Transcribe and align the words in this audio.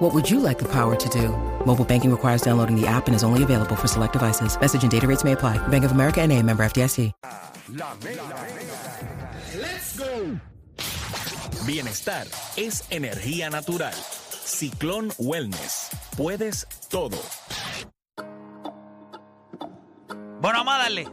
What 0.00 0.14
would 0.14 0.30
you 0.30 0.40
like 0.40 0.58
the 0.58 0.64
power 0.64 0.96
to 0.96 1.08
do? 1.10 1.28
Mobile 1.66 1.84
banking 1.84 2.10
requires 2.10 2.40
downloading 2.40 2.74
the 2.74 2.86
app 2.86 3.06
and 3.06 3.14
is 3.14 3.22
only 3.22 3.42
available 3.42 3.76
for 3.76 3.86
select 3.86 4.14
devices. 4.14 4.58
Message 4.58 4.82
and 4.82 4.90
data 4.90 5.06
rates 5.06 5.24
may 5.24 5.32
apply. 5.32 5.58
Bank 5.68 5.84
of 5.84 5.92
America 5.92 6.22
and 6.22 6.32
a 6.32 6.42
member 6.42 6.64
FDIC. 6.64 7.12
La 7.76 7.94
mega. 8.02 8.22
Let's 9.60 9.98
go. 9.98 10.40
Bienestar 11.66 12.26
es 12.56 12.86
energía 12.88 13.50
natural. 13.50 13.92
Ciclón 13.92 15.12
Wellness. 15.18 15.90
Puedes 16.16 16.66
todo. 16.88 17.18
Bueno, 20.40 20.64
vamos 20.64 20.74
a 20.74 20.78
darle. 20.78 21.08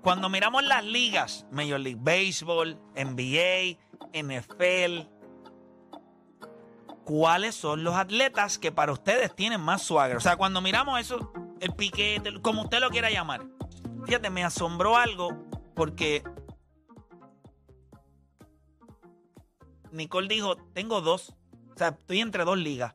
Cuando 0.00 0.30
miramos 0.30 0.64
las 0.64 0.86
ligas, 0.86 1.44
Major 1.50 1.78
League 1.78 2.00
Baseball, 2.00 2.80
NBA, 2.96 3.76
NFL, 4.14 5.06
¿cuáles 7.04 7.54
son 7.54 7.84
los 7.84 7.94
atletas 7.94 8.58
que 8.58 8.72
para 8.72 8.92
ustedes 8.92 9.34
tienen 9.34 9.60
más 9.60 9.82
swagger? 9.82 10.16
O 10.16 10.20
sea, 10.20 10.36
cuando 10.36 10.60
miramos 10.60 11.00
eso, 11.00 11.32
el 11.60 11.72
piquete, 11.74 12.40
como 12.40 12.62
usted 12.62 12.80
lo 12.80 12.90
quiera 12.90 13.10
llamar. 13.10 13.42
Fíjate, 14.06 14.30
me 14.30 14.44
asombró 14.44 14.96
algo 14.96 15.30
porque 15.74 16.22
Nicole 19.90 20.28
dijo, 20.28 20.56
tengo 20.72 21.00
dos. 21.00 21.34
O 21.74 21.78
sea, 21.78 21.88
estoy 21.88 22.20
entre 22.20 22.44
dos 22.44 22.58
ligas. 22.58 22.94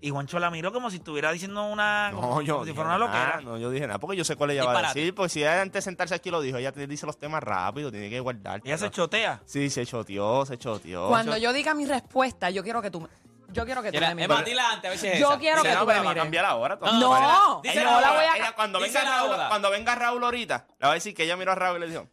Y 0.00 0.10
Juancho 0.10 0.38
la 0.38 0.48
miró 0.50 0.72
como 0.72 0.90
si 0.90 0.98
estuviera 0.98 1.32
diciendo 1.32 1.64
una. 1.64 2.12
No, 2.12 2.20
como, 2.20 2.42
yo 2.42 2.54
como 2.54 2.66
si 2.66 2.72
fuera 2.72 2.90
una 2.96 2.98
nada, 3.06 3.30
loquera. 3.34 3.40
No, 3.40 3.58
yo 3.58 3.68
dije 3.70 3.84
nada, 3.86 3.98
porque 3.98 4.16
yo 4.16 4.22
sé 4.24 4.36
cuál 4.36 4.52
ella 4.52 4.62
va 4.64 4.70
a 4.70 4.74
Disparate. 4.74 5.00
decir. 5.00 5.14
Porque 5.14 5.28
si 5.30 5.40
ella 5.40 5.60
antes 5.60 5.72
de 5.72 5.82
sentarse 5.82 6.14
aquí 6.14 6.30
lo 6.30 6.40
dijo, 6.40 6.56
ella 6.56 6.70
te 6.70 6.86
dice 6.86 7.04
los 7.04 7.18
temas 7.18 7.42
rápido, 7.42 7.90
tiene 7.90 8.08
que 8.08 8.20
guardar. 8.20 8.60
Ella 8.64 8.78
se 8.78 8.90
chotea. 8.90 9.42
Sí, 9.44 9.68
se 9.70 9.84
choteó, 9.84 10.46
se 10.46 10.56
choteó. 10.56 11.08
Cuando 11.08 11.36
yo 11.36 11.52
diga 11.52 11.74
mi 11.74 11.84
respuesta, 11.84 12.48
yo 12.50 12.62
quiero 12.62 12.80
que 12.80 12.92
tú 12.92 13.00
me- 13.00 13.08
yo 13.48 13.64
quiero 13.64 13.82
que 13.82 13.88
tú 13.90 13.96
Mira, 13.96 14.14
me 14.14 14.22
es 14.22 14.28
mires. 14.28 14.58
antes, 14.72 14.90
a 14.90 14.94
es 14.94 15.18
Yo 15.18 15.28
esa. 15.30 15.38
quiero 15.38 15.56
Dice, 15.62 15.68
que 15.68 15.74
no, 15.74 15.80
tú 15.80 15.86
pero 15.86 15.98
me 16.00 16.04
va 16.04 16.10
a 16.10 16.14
mires. 16.14 16.22
cambiar 16.22 16.44
ahora. 16.44 16.78
No, 16.80 16.92
No, 16.92 16.98
no 17.00 18.00
la 18.00 18.12
voy 18.12 18.24
a- 18.24 18.36
Ella, 18.36 18.52
cuando, 18.54 18.78
venga 18.80 19.00
Raúl, 19.02 19.36
cuando 19.48 19.70
venga 19.70 19.94
Raúl 19.94 20.24
ahorita, 20.24 20.66
le 20.78 20.86
va 20.86 20.92
a 20.92 20.94
decir 20.94 21.14
que 21.14 21.24
ella 21.24 21.36
miró 21.36 21.52
a 21.52 21.54
Raúl 21.54 21.78
y 21.78 21.80
le 21.80 21.88
dijo, 21.88 22.08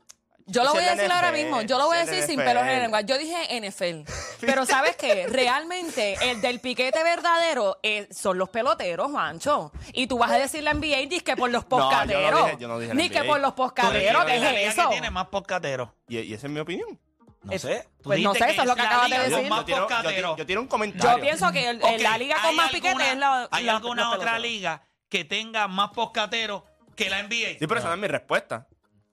Yo 0.48 0.64
lo 0.64 0.74
voy 0.74 0.84
a 0.84 0.94
decir 0.96 1.12
ahora 1.12 1.32
mismo. 1.32 1.62
Yo 1.64 1.80
lo 1.80 1.88
voy 1.88 1.98
a 1.98 2.06
decir 2.06 2.22
sin 2.24 2.38
pelos 2.38 2.62
en 2.64 2.68
la 2.70 2.80
lengua. 2.80 3.02
Yo 3.02 3.18
dije 3.18 3.36
NFL. 3.60 4.06
Pero 4.42 4.64
¿sabes 4.68 4.96
qué? 4.96 5.26
Realmente 5.28 6.18
el 6.30 6.40
del 6.40 6.60
piquete 6.60 7.02
verdadero 7.04 7.80
eh, 7.82 8.08
son 8.12 8.38
los 8.38 8.50
peloteros, 8.50 9.10
Juancho. 9.10 9.72
Y 9.94 10.06
tú 10.06 10.20
vas 10.20 10.30
a 10.32 10.38
decir 10.38 10.62
la 10.64 10.74
NBA 10.76 11.00
y 11.00 11.06
dices 11.08 11.24
que 11.24 11.36
por 11.36 11.50
los 11.50 11.64
No, 11.64 11.70
yo 11.70 11.78
no 11.78 11.90
poscaderos. 11.90 12.46
dije- 12.46 12.58
yo 12.60 12.68
no 12.68 12.78
dije 12.80 12.94
la 12.94 13.02
Ni 13.02 13.10
que 13.10 13.20
NBA. 13.22 13.28
por 13.28 13.40
los 13.40 13.54
poscaderos. 13.54 14.22
Tú 14.22 14.28
¿Qué 14.28 14.34
eres 14.36 14.42
la 14.42 14.50
es 14.52 14.56
liga 14.60 14.72
eso? 14.72 14.84
que 14.90 14.94
tiene 14.96 15.10
más 15.10 15.28
poscateros. 15.30 15.90
y, 16.08 16.20
y 16.20 16.34
esa 16.36 16.46
es 16.48 16.54
mi 16.54 16.60
opinión. 16.60 17.00
No 17.46 17.60
sé. 17.60 17.88
Tú 17.98 18.04
pues 18.04 18.22
no 18.22 18.32
dijiste 18.34 18.48
sé, 18.48 18.54
eso 18.54 18.62
es 18.64 18.68
lo 18.68 18.76
que 18.76 18.82
la 18.82 18.88
acabas 18.90 19.10
de 19.10 19.18
liga 19.18 19.30
decir. 19.38 19.50
más 19.50 19.60
yo, 19.60 19.66
tiro, 19.66 19.78
yo, 19.78 19.84
poscateros. 19.88 20.16
tiro, 20.16 20.38
yo 20.38 20.46
tiro 20.46 20.62
un 20.62 20.68
comentario. 20.68 21.18
Yo 21.18 21.22
pienso 21.24 21.52
que 21.52 21.70
el- 21.70 21.78
el- 21.78 21.84
Ok, 21.96 22.02
la 22.02 22.18
liga 22.18 22.36
con 22.36 22.46
¿hay 22.50 22.56
más 22.56 22.68
piquete 22.70 22.88
alguna- 22.90 23.12
es 23.12 23.18
la. 23.18 23.48
¿Hay 23.52 23.64
la- 23.64 23.76
alguna 23.76 24.04
los 24.06 24.16
otra 24.16 24.32
peloteros. 24.34 24.42
liga 24.42 24.82
que 25.10 25.26
tenga 25.26 25.68
más 25.68 25.90
poscateros 25.92 26.64
que 26.96 27.10
la 27.10 27.20
NBA? 27.20 27.60
Sí, 27.60 27.68
pero 27.68 27.78
esa 27.80 27.88
no 27.90 27.94
es 27.96 28.00
mi 28.00 28.08
respuesta. 28.08 28.68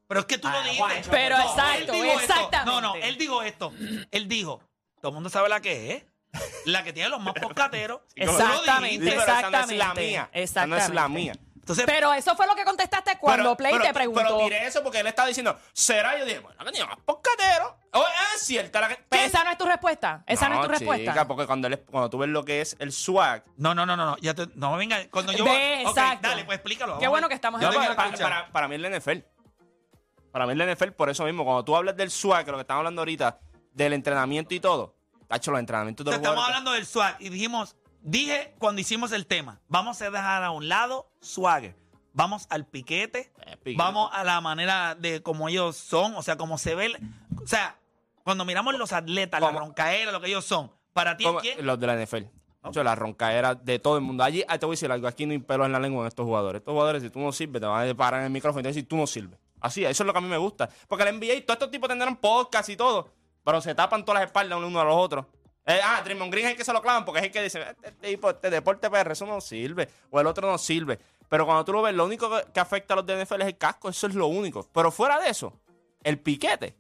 Pero 0.09 0.21
es 0.21 0.27
que 0.27 0.39
tú 0.39 0.49
lo 0.49 0.57
Ah, 0.59 0.63
dijiste. 0.63 0.83
Juancho, 0.83 1.11
Pero 1.11 1.39
No, 1.39 1.45
exacto, 1.45 1.73
él 1.75 1.87
dijo 2.03 2.05
esto. 2.05 2.21
exactamente. 2.35 2.71
No, 2.71 2.81
no, 2.81 2.95
él 2.97 3.19
dijo 3.19 3.43
esto. 3.43 3.73
Él 4.11 4.29
dijo, 4.29 4.61
todo 5.01 5.09
el 5.11 5.15
mundo 5.15 5.31
sabe 5.31 5.49
la 5.49 5.61
que 5.61 5.93
es. 5.95 6.05
La 6.67 6.83
que 6.85 6.93
tiene 6.93 7.09
los 7.09 7.21
más 7.21 7.35
poscateros. 7.35 8.01
Tú 8.17 8.25
lo 8.25 8.33
Exactamente, 8.33 8.89
dijiste. 9.05 9.11
Sí, 9.11 9.17
pero 9.19 9.23
esa 9.23 9.33
no 9.33 9.47
es 9.47 9.53
la 9.53 9.59
exactamente, 9.61 10.07
mía. 10.11 10.31
Esa 10.33 10.67
no 10.67 10.77
es 10.77 10.81
la 10.81 10.87
exactamente. 10.87 11.21
mía. 11.21 11.35
Entonces, 11.63 11.85
Pero 11.87 12.13
eso 12.13 12.35
fue 12.35 12.49
lo 12.49 12.57
que 12.57 12.65
contestaste 12.65 13.17
cuando 13.19 13.45
Pero- 13.45 13.57
Play 13.57 13.73
pero- 13.73 13.85
te 13.85 13.95
preguntó. 13.95 14.21
Pero 14.25 14.39
tiré 14.39 14.67
eso 14.67 14.83
porque 14.83 14.99
él 14.99 15.07
estaba 15.07 15.29
diciendo, 15.29 15.57
¿será? 15.73 16.19
Yo 16.19 16.25
dije, 16.25 16.41
bueno, 16.41 16.59
que 16.65 16.73
tiene 16.73 16.89
más 16.89 16.99
poscatero. 17.05 17.79
Oh, 17.93 18.05
es 18.35 18.43
cierta 18.43 18.81
la 18.81 18.89
que. 18.89 18.99
Esa 19.13 19.45
no 19.45 19.51
es 19.53 19.59
tu 19.59 19.65
respuesta. 19.65 20.25
Esa 20.27 20.49
no, 20.49 20.57
es 20.57 20.63
tu 20.63 20.69
respuesta. 20.69 21.13
chica, 21.13 21.27
porque 21.29 21.47
cuando, 21.47 21.69
él- 21.69 21.79
cuando 21.89 22.11
tú 22.11 22.19
ves 22.19 22.31
lo 22.31 22.45
que 22.45 22.63
es 22.63 22.75
el 22.81 22.91
swag, 22.91 23.45
no, 23.59 23.77
no, 23.77 23.87
no, 23.87 23.97
no, 23.97 24.05
no. 24.05 24.17
Ya 24.19 24.35
te- 24.35 24.49
no 24.57 24.77
venga. 24.77 24.99
Cuando 25.11 25.33
yo. 25.33 25.45
Ve, 25.45 25.83
Ok, 25.87 25.91
exacto. 25.97 26.29
dale, 26.29 26.45
pues 26.45 26.57
explícalo. 26.57 26.99
Qué 26.99 27.07
bueno 27.07 27.29
que 27.29 27.35
estamos 27.35 27.61
Yo 27.61 27.73
para, 27.73 27.95
para- 27.95 28.51
para 28.51 28.67
mí 28.67 28.75
es 28.75 28.81
la 28.81 28.89
NFL. 28.89 29.19
Para 30.33 30.47
mí 30.47 30.53
es 30.53 30.59
la 30.59 30.65
NFL, 30.65 30.93
por 30.93 31.11
eso 31.11 31.25
mismo. 31.25 31.45
Cuando 31.45 31.65
tú 31.65 31.77
hablas 31.77 31.97
del 31.97 32.11
swag, 32.11 32.45
que 32.45 32.51
lo 32.51 32.57
que 32.57 32.63
estamos 32.63 32.81
hablando 32.81 33.03
ahorita, 33.03 33.39
del 33.73 33.93
entrenamiento 33.93 34.53
y 34.55 34.59
todo, 34.61 34.97
tacho, 35.29 35.51
los 35.53 35.61
entrenamientos 35.61 36.05
O 36.07 36.11
de 36.11 36.17
sea, 36.17 36.19
los 36.19 36.23
estamos 36.25 36.45
jugadores- 36.45 36.57
hablando 36.59 36.73
del 36.73 36.87
swag 36.87 37.17
y 37.21 37.29
dijimos, 37.29 37.77
dije 38.03 38.55
cuando 38.59 38.81
hicimos 38.81 39.13
el 39.13 39.27
tema, 39.27 39.61
vamos 39.69 40.01
a 40.03 40.11
dejar 40.11 40.43
a 40.45 40.51
un 40.51 40.69
lado 40.69 41.11
swagger. 41.21 41.77
Vamos 42.15 42.47
al 42.51 42.67
piquete, 42.67 43.33
Eh, 43.47 43.57
piquete. 43.57 43.77
vamos 43.79 44.11
a 44.13 44.23
la 44.23 44.41
manera 44.43 44.95
de 44.95 45.23
cómo 45.23 45.49
ellos 45.49 45.77
son, 45.77 46.15
o 46.15 46.23
sea, 46.23 46.37
cómo 46.37 46.59
se 46.59 46.75
ve. 46.75 46.93
o 47.43 47.47
sea, 47.47 47.79
cuando 48.23 48.45
miramos 48.45 48.75
los 48.79 48.93
atletas, 48.93 49.41
la 49.41 49.51
roncaera, 49.51 50.13
lo 50.13 50.21
que 50.21 50.29
ellos 50.29 50.45
son, 50.45 50.71
para 50.93 51.17
ti, 51.17 51.25
Como- 51.25 51.41
¿quién? 51.41 51.65
Los 51.65 51.81
de 51.81 51.87
la 51.87 51.95
NFL. 51.95 52.31
Tacho, 52.63 52.85
la 52.85 52.95
roncaera 52.95 53.57
de 53.57 53.79
todo 53.81 53.97
el 53.97 54.03
mundo. 54.03 54.23
Allí, 54.23 54.45
ah, 54.47 54.57
te 54.59 54.67
voy 54.67 54.75
a 54.75 54.77
decir 54.77 54.93
algo, 54.93 55.09
aquí 55.09 55.27
no 55.27 55.33
hay 55.33 55.39
pelos 55.39 55.67
en 55.67 55.73
la 55.73 55.81
lengua 55.81 56.03
en 56.03 56.09
estos 56.09 56.25
jugadores. 56.25 56.61
Estos 56.61 56.71
jugadores, 56.73 57.03
si 57.03 57.11
tú 57.11 57.19
no 57.19 57.33
sirves, 57.33 57.61
te 57.61 57.67
van 57.67 57.89
a 57.89 57.95
parar 57.95 58.21
en 58.21 58.27
el 58.27 58.33
micrófono 58.33 58.61
y 58.61 58.63
te 58.63 58.69
van 58.69 58.73
a 58.73 58.75
decir, 58.75 58.89
tú 58.89 58.97
no 58.97 59.07
sirves. 59.09 59.37
Así, 59.61 59.85
eso 59.85 60.03
es 60.05 60.07
lo 60.07 60.13
que 60.13 60.19
a 60.19 60.23
mí 60.23 60.29
me 60.29 60.37
gusta. 60.37 60.69
Porque 60.87 61.03
el 61.03 61.09
NBA, 61.19 61.41
todos 61.45 61.55
estos 61.57 61.71
tipos 61.73 61.89
tendrán 61.89 62.17
podcast 62.19 62.69
y 62.69 62.77
todo, 62.77 63.09
pero 63.43 63.61
se 63.61 63.75
tapan 63.75 64.05
todas 64.05 64.21
las 64.21 64.27
espaldas 64.29 64.59
uno 64.61 64.81
a 64.81 64.85
los 64.85 64.95
otros. 64.97 65.27
Eh, 65.67 65.81
ah, 65.83 66.03
Draymond 66.05 66.33
Green 66.33 66.47
es 66.47 66.53
el 66.53 66.59
que 66.59 66.65
se 66.65 66.73
lo 66.73 66.83
clavan 66.83 67.05
porque 67.05 67.21
es 67.21 67.27
el 67.27 67.33
que 67.33 67.43
dice, 67.43 67.61
este, 67.61 67.89
este 67.89 68.09
tipo, 68.09 68.31
este 68.31 68.51
deporte 68.51 68.91
PR, 68.91 69.13
eso 69.13 69.27
no 69.27 69.41
sirve. 69.41 69.89
O 70.11 70.21
el 70.21 70.27
otro 70.27 70.51
no 70.51 70.59
sirve. 70.59 70.99
Pero 71.29 71.47
cuando 71.47 71.65
tú 71.65 71.73
lo 71.73 71.83
ves, 71.83 71.95
lo 71.95 72.05
único 72.05 72.31
que, 72.53 72.61
afecta 72.61 72.95
a 72.95 72.97
los 72.97 73.07
de 73.07 73.25
NFL 73.25 73.43
es 73.43 73.47
el 73.49 73.57
casco, 73.57 73.89
eso 73.89 74.07
es 74.07 74.15
lo 74.15 74.27
único. 74.27 74.69
Pero 74.73 74.91
fuera 74.91 75.19
de 75.21 75.31
eso, 75.31 75.61
el 76.03 76.19
piquete, 76.19 76.77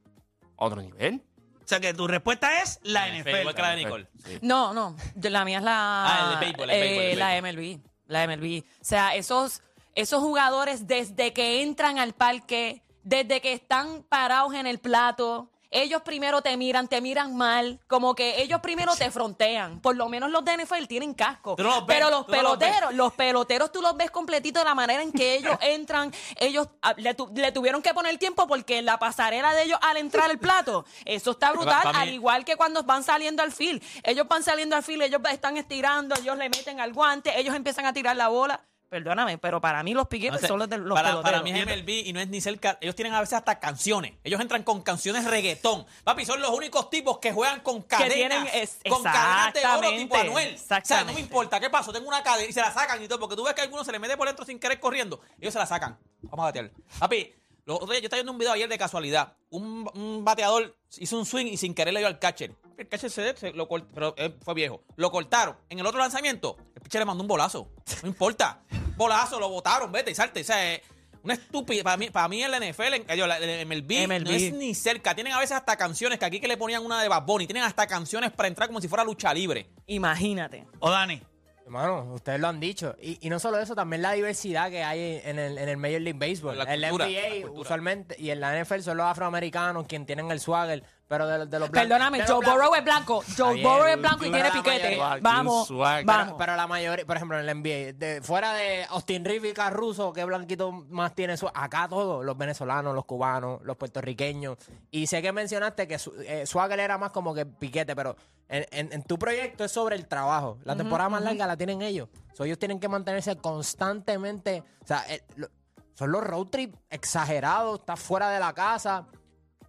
otro 0.56 0.82
nivel. 0.82 1.22
O 1.65 1.66
sea, 1.69 1.78
que 1.81 1.94
tu 1.94 2.09
respuesta 2.09 2.60
es 2.60 2.81
la 2.82 3.09
NFL. 3.09 3.37
Igual 3.41 3.54
que 3.54 3.62
la 3.62 3.70
de 3.70 3.76
Nicole. 3.76 4.09
Sí. 4.25 4.38
No, 4.43 4.75
no. 4.75 4.97
La 5.22 5.44
mía 5.44 5.59
es 5.59 5.64
la. 5.64 6.04
Ah, 6.06 6.25
el 6.25 6.41
de 6.41 6.44
béisbol, 6.44 6.70
el 6.70 6.76
eh, 6.76 6.81
béisbol, 6.81 7.04
el 7.04 7.19
la. 7.19 7.41
MLB. 7.41 7.81
La 8.09 8.26
MLB. 8.26 8.62
O 8.62 8.84
sea, 8.84 9.14
esos, 9.14 9.62
esos 9.94 10.20
jugadores, 10.20 10.88
desde 10.88 11.32
que 11.32 11.62
entran 11.62 11.99
al 11.99 12.12
parque, 12.14 12.82
desde 13.04 13.41
que 13.41 13.53
están 13.53 14.03
parados 14.03 14.54
en 14.54 14.66
el 14.66 14.81
plato. 14.81 15.52
Ellos 15.72 16.03
primero 16.03 16.43
te 16.43 16.56
miran, 16.56 16.87
te 16.87 17.00
miran 17.00 17.34
mal, 17.37 17.81
como 17.88 18.15
que 18.15 18.43
ellos 18.43 18.60
primero 18.60 18.94
te 18.94 19.10
frontean. 19.10 19.81
Por 19.81 19.97
lo 19.97 20.09
menos 20.09 20.31
los 20.31 20.44
de 20.44 20.56
NFL 20.59 20.84
tienen 20.87 21.15
casco. 21.15 21.56
Tú 21.56 21.62
no 21.62 21.71
los 21.71 21.87
ves, 21.87 21.97
Pero 21.97 22.10
los 22.10 22.27
tú 22.27 22.33
no 22.33 22.43
los 22.43 22.59
ves. 22.59 22.69
peloteros, 22.69 22.94
los 22.94 23.12
peloteros 23.15 23.72
tú 23.72 23.81
los 23.82 23.97
ves 23.97 24.11
completito 24.11 24.59
de 24.59 24.65
la 24.66 24.75
manera 24.75 25.03
en 25.03 25.11
que 25.12 25.34
ellos 25.37 25.56
entran. 25.62 26.12
Ellos 26.37 26.69
ah, 26.82 26.94
le, 26.97 27.15
tu- 27.15 27.31
le 27.34 27.50
tuvieron 27.53 27.81
que 27.82 27.94
poner 27.94 28.19
tiempo 28.19 28.47
porque 28.47 28.82
la 28.82 28.99
pasarela 28.99 29.55
de 29.55 29.62
ellos 29.65 29.78
al 29.82 29.97
entrar 29.97 30.31
al 30.31 30.38
plato, 30.38 30.84
eso 31.05 31.31
está 31.32 31.53
brutal. 31.53 31.82
pa' 31.82 31.93
mí- 31.93 31.99
al 32.00 32.09
igual 32.11 32.44
que 32.44 32.56
cuando 32.56 32.82
van 32.82 33.03
saliendo 33.03 33.43
al 33.43 33.53
field. 33.53 33.82
Ellos 34.03 34.28
van 34.28 34.43
saliendo 34.43 34.77
al 34.77 34.82
field, 34.82 35.03
ellos 35.03 35.21
están 35.31 35.56
estirando, 35.56 36.15
ellos 36.16 36.37
le 36.37 36.49
meten 36.50 36.81
al 36.81 36.93
guante, 36.93 37.38
ellos 37.41 37.55
empiezan 37.55 37.87
a 37.87 37.93
tirar 37.93 38.15
la 38.16 38.28
bola. 38.28 38.61
Perdóname, 38.93 39.39
pero 39.39 39.59
para 39.59 39.83
mí 39.83 39.95
los 39.95 40.07
piquetes 40.07 40.43
son 40.47 40.59
los 40.59 40.69
de 40.69 40.77
los 40.77 40.95
para, 40.95 41.09
peloteros. 41.13 41.41
para 41.41 41.43
mí 41.43 41.51
es 41.59 41.67
MLB 41.67 41.89
y 42.09 42.13
no 42.13 42.21
es 42.21 42.29
ni 42.29 42.43
cerca. 42.43 42.77
Ellos 42.79 42.95
tienen 42.95 43.15
a 43.15 43.21
veces 43.21 43.33
hasta 43.39 43.59
canciones. 43.59 44.13
Ellos 44.23 44.39
entran 44.39 44.63
con 44.65 44.83
canciones 44.83 45.25
reggaetón. 45.25 45.87
Papi, 46.05 46.27
son 46.27 46.43
los 46.43 46.51
únicos 46.51 46.91
tipos 46.91 47.17
que 47.19 47.33
juegan 47.33 47.61
con 47.61 47.81
cadenas. 47.81 48.13
tienen- 48.15 48.47
es- 48.53 48.81
con 48.87 49.03
cadenas 49.03 49.55
de 49.55 49.65
oro 49.67 49.89
tipo 49.97 50.15
Anuel. 50.17 50.55
O 50.57 50.59
sea, 50.85 51.05
no 51.05 51.15
me 51.15 51.21
importa 51.21 51.59
qué 51.59 51.71
pasó. 51.71 51.91
Tengo 51.91 52.07
una 52.07 52.23
cadena 52.23 52.51
y 52.51 52.53
se 52.53 52.61
la 52.61 52.71
sacan 52.71 53.03
y 53.03 53.09
todo. 53.09 53.19
Porque 53.19 53.35
tú 53.35 53.45
ves 53.45 53.55
que 53.55 53.63
alguno 53.63 53.83
se 53.83 53.93
le 53.93 53.99
mete 53.99 54.15
por 54.19 54.27
dentro 54.27 54.45
sin 54.45 54.59
querer 54.59 54.79
corriendo. 54.79 55.23
Ellos 55.41 55.55
se 55.55 55.59
la 55.59 55.65
sacan. 55.65 55.99
Vamos 56.21 56.41
a 56.45 56.47
batear. 56.49 56.71
Papi, 56.99 57.33
los 57.65 57.77
otros 57.77 57.91
días 57.93 58.03
yo 58.03 58.07
estaba 58.09 58.19
viendo 58.19 58.33
un 58.33 58.38
video 58.38 58.53
ayer 58.53 58.69
de 58.69 58.77
casualidad. 58.77 59.33
Un, 59.49 59.88
un 59.95 60.23
bateador 60.23 60.77
hizo 60.99 61.17
un 61.19 61.25
swing 61.25 61.47
y 61.47 61.56
sin 61.56 61.73
querer 61.75 61.95
le 61.95 62.00
dio 62.00 62.09
al 62.09 62.19
catcher. 62.19 62.55
El 62.77 62.88
catcher 62.88 63.11
se, 63.11 63.37
se 63.37 63.53
lo 63.53 63.69
cortó, 63.69 63.88
pero 63.95 64.15
eh, 64.19 64.35
fue 64.45 64.53
viejo. 64.55 64.83
Lo 64.97 65.11
cortaron. 65.11 65.56
En 65.71 65.79
el 65.79 65.87
otro 65.87 65.99
lanzamiento, 66.00 66.56
el 66.75 66.83
pitcher 66.83 67.00
le 67.00 67.05
mandó 67.05 67.23
un 67.23 67.29
bolazo. 67.29 67.69
No 68.03 68.09
importa. 68.09 68.61
Bolazo, 69.02 69.38
lo 69.40 69.49
botaron, 69.49 69.90
vete 69.93 70.10
y 70.10 70.14
salte. 70.14 70.40
O 70.40 70.44
sea, 70.44 70.75
eh, 70.75 70.82
una 71.22 71.34
estúpida. 71.34 71.82
Para 71.84 71.96
mí, 71.96 72.10
para 72.10 72.28
mí 72.28 72.43
el 72.43 72.52
NFL, 72.54 72.94
en- 72.94 73.04
el 73.08 73.66
MLB, 73.66 74.06
MLB. 74.08 74.25
no 74.25 74.31
es 74.31 74.52
ni 74.52 74.75
cerca. 74.75 75.14
Tienen 75.14 75.32
a 75.32 75.38
veces 75.38 75.56
hasta 75.56 75.76
canciones, 75.76 76.19
que 76.19 76.25
aquí 76.25 76.40
que 76.40 76.49
le 76.49 76.56
ponían 76.56 76.84
una 76.84 77.00
de 77.02 77.08
Bad 77.08 77.22
Bunny, 77.25 77.46
tienen 77.46 77.64
hasta 77.64 77.87
canciones 77.87 78.31
para 78.32 78.49
entrar 78.49 78.69
como 78.69 78.81
si 78.81 78.88
fuera 78.88 79.04
lucha 79.04 79.32
libre. 79.32 79.69
Imagínate. 79.87 80.66
O 80.81 80.90
Dani. 80.90 81.22
Hermano, 81.64 82.12
ustedes 82.14 82.40
lo 82.40 82.49
han 82.49 82.58
dicho. 82.58 82.96
Y, 83.00 83.25
y 83.25 83.31
no 83.31 83.38
solo 83.38 83.58
eso, 83.60 83.75
también 83.76 84.02
la 84.02 84.12
diversidad 84.12 84.69
que 84.69 84.82
hay 84.82 85.20
en 85.25 85.38
el, 85.38 85.56
en 85.58 85.69
el 85.69 85.76
Major 85.76 86.00
League 86.00 86.19
Baseball. 86.19 86.58
La 86.58 86.66
cultura, 86.66 87.06
NBA, 87.06 87.20
la 87.22 87.43
cultura. 87.43 87.60
usualmente, 87.60 88.16
y 88.19 88.31
en 88.31 88.40
la 88.40 88.58
NFL 88.62 88.81
son 88.82 88.96
los 88.96 89.06
afroamericanos 89.06 89.87
quienes 89.87 90.06
tienen 90.06 90.28
el 90.32 90.40
swagger. 90.40 90.82
Pero 91.12 91.26
de, 91.26 91.44
de 91.47 91.59
los 91.59 91.70
blancos. 91.70 91.73
Perdóname, 91.91 92.25
Joe. 92.26 92.37
Burrow 92.47 92.75
es 92.75 92.85
blanco. 92.85 93.23
Joe 93.37 93.62
Burrow 93.62 93.85
es 93.87 93.99
blanco 94.00 94.25
y 94.25 94.31
tiene 94.31 94.43
la 94.49 94.50
piquete. 94.50 94.97
mayoría. 94.97 95.19
Vamos, 95.20 95.67
swag. 95.69 96.06
vamos. 96.06 96.25
Pero, 96.25 96.37
pero 96.38 96.56
la 96.56 96.67
mayoría, 96.67 97.05
por 97.05 97.17
ejemplo, 97.17 97.38
en 97.38 97.47
el 97.47 97.55
NBA, 97.59 97.93
de, 97.99 98.20
fuera 98.23 98.55
de 98.55 98.85
Austin 98.88 99.23
Reeves 99.26 99.50
y 99.50 99.55
Caruso, 99.55 100.11
¿qué 100.14 100.25
blanquito 100.25 100.73
más 100.73 101.14
tiene 101.14 101.37
su 101.37 101.49
Acá 101.53 101.87
todos, 101.87 102.25
los 102.25 102.38
venezolanos, 102.38 102.94
los 102.94 103.05
cubanos, 103.05 103.61
los 103.62 103.76
puertorriqueños. 103.76 104.56
Y 104.91 105.06
sé 105.06 105.20
que 105.20 105.32
mencionaste 105.32 105.87
que 105.87 105.99
su, 105.99 106.14
eh, 106.23 106.47
Swagger 106.47 106.81
era 106.81 106.97
más 106.97 107.11
como 107.11 107.35
que 107.35 107.44
piquete, 107.44 107.94
pero 107.94 108.17
en, 108.49 108.64
en- 108.70 108.93
en 108.94 109.03
tu 109.03 109.19
proyecto 109.19 109.64
es 109.64 109.73
sobre 109.73 109.97
el 109.97 110.06
trabajo. 110.09 110.56
La 110.64 110.76
temporada 110.76 111.11
más 111.11 111.20
larga 111.23 111.47
la 111.47 111.59
tienen 111.59 111.82
ellos. 111.82 112.09
So, 112.32 112.44
ellos 112.44 112.59
tienen 112.59 112.81
que 112.81 112.88
mantenerse 112.88 113.37
constantemente. 113.37 114.64
O 114.82 114.87
sea, 114.87 115.03
el- 115.09 115.23
lo- 115.37 115.49
son 115.94 116.11
los 116.11 116.25
road 116.25 116.47
trip 116.47 116.75
exagerados, 116.88 117.81
estás 117.81 118.00
fuera 118.00 118.31
de 118.31 118.41
la 118.41 118.55
casa. 118.55 119.05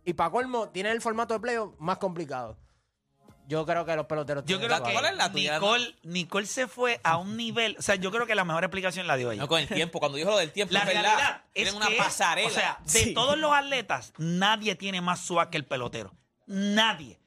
Y 0.06 0.14
para 0.14 0.30
colmo, 0.32 0.70
tiene 0.70 0.92
el 0.92 1.02
formato 1.02 1.34
de 1.34 1.40
playoff 1.40 1.74
más 1.80 1.98
complicado. 1.98 2.58
Yo 3.46 3.66
creo 3.66 3.86
que 3.86 3.96
los 3.96 4.06
peloteros 4.06 4.44
Yo 4.46 4.58
tienen 4.58 4.68
creo 4.68 4.84
que 4.84 4.94
¿Cuál 4.94 5.06
es 5.06 5.18
la 5.18 5.32
tuya, 5.32 5.56
Nicole, 5.56 5.96
Nicole 6.04 6.46
se 6.46 6.68
fue 6.68 7.02
a 7.04 7.18
un 7.18 7.36
nivel. 7.36 7.76
O 7.78 7.82
sea, 7.82 7.96
yo 7.96 8.10
creo 8.10 8.26
que 8.26 8.36
la 8.36 8.46
mejor 8.46 8.64
explicación 8.64 9.06
la 9.06 9.18
dio 9.18 9.32
ella. 9.32 9.42
No, 9.42 9.48
con 9.50 9.60
el 9.60 9.68
tiempo, 9.68 10.00
cuando 10.00 10.18
dijo 10.18 10.30
lo 10.30 10.38
del 10.38 10.52
tiempo, 10.52 10.74
La 10.74 10.82
es 10.82 10.86
verdad. 10.86 11.02
realidad 11.04 11.42
es 11.54 11.64
Tienen 11.64 11.76
una 11.76 11.88
que, 11.88 11.96
pasarela. 11.98 12.48
O 12.48 12.52
sea, 12.52 12.80
de 12.86 13.14
todos 13.14 13.38
los 13.38 13.52
atletas, 13.52 14.14
nadie 14.18 14.76
tiene 14.76 15.02
más 15.02 15.26
swag 15.26 15.50
que 15.50 15.58
el 15.58 15.66
pelotero. 15.66 16.14
Nadie. 16.48 17.20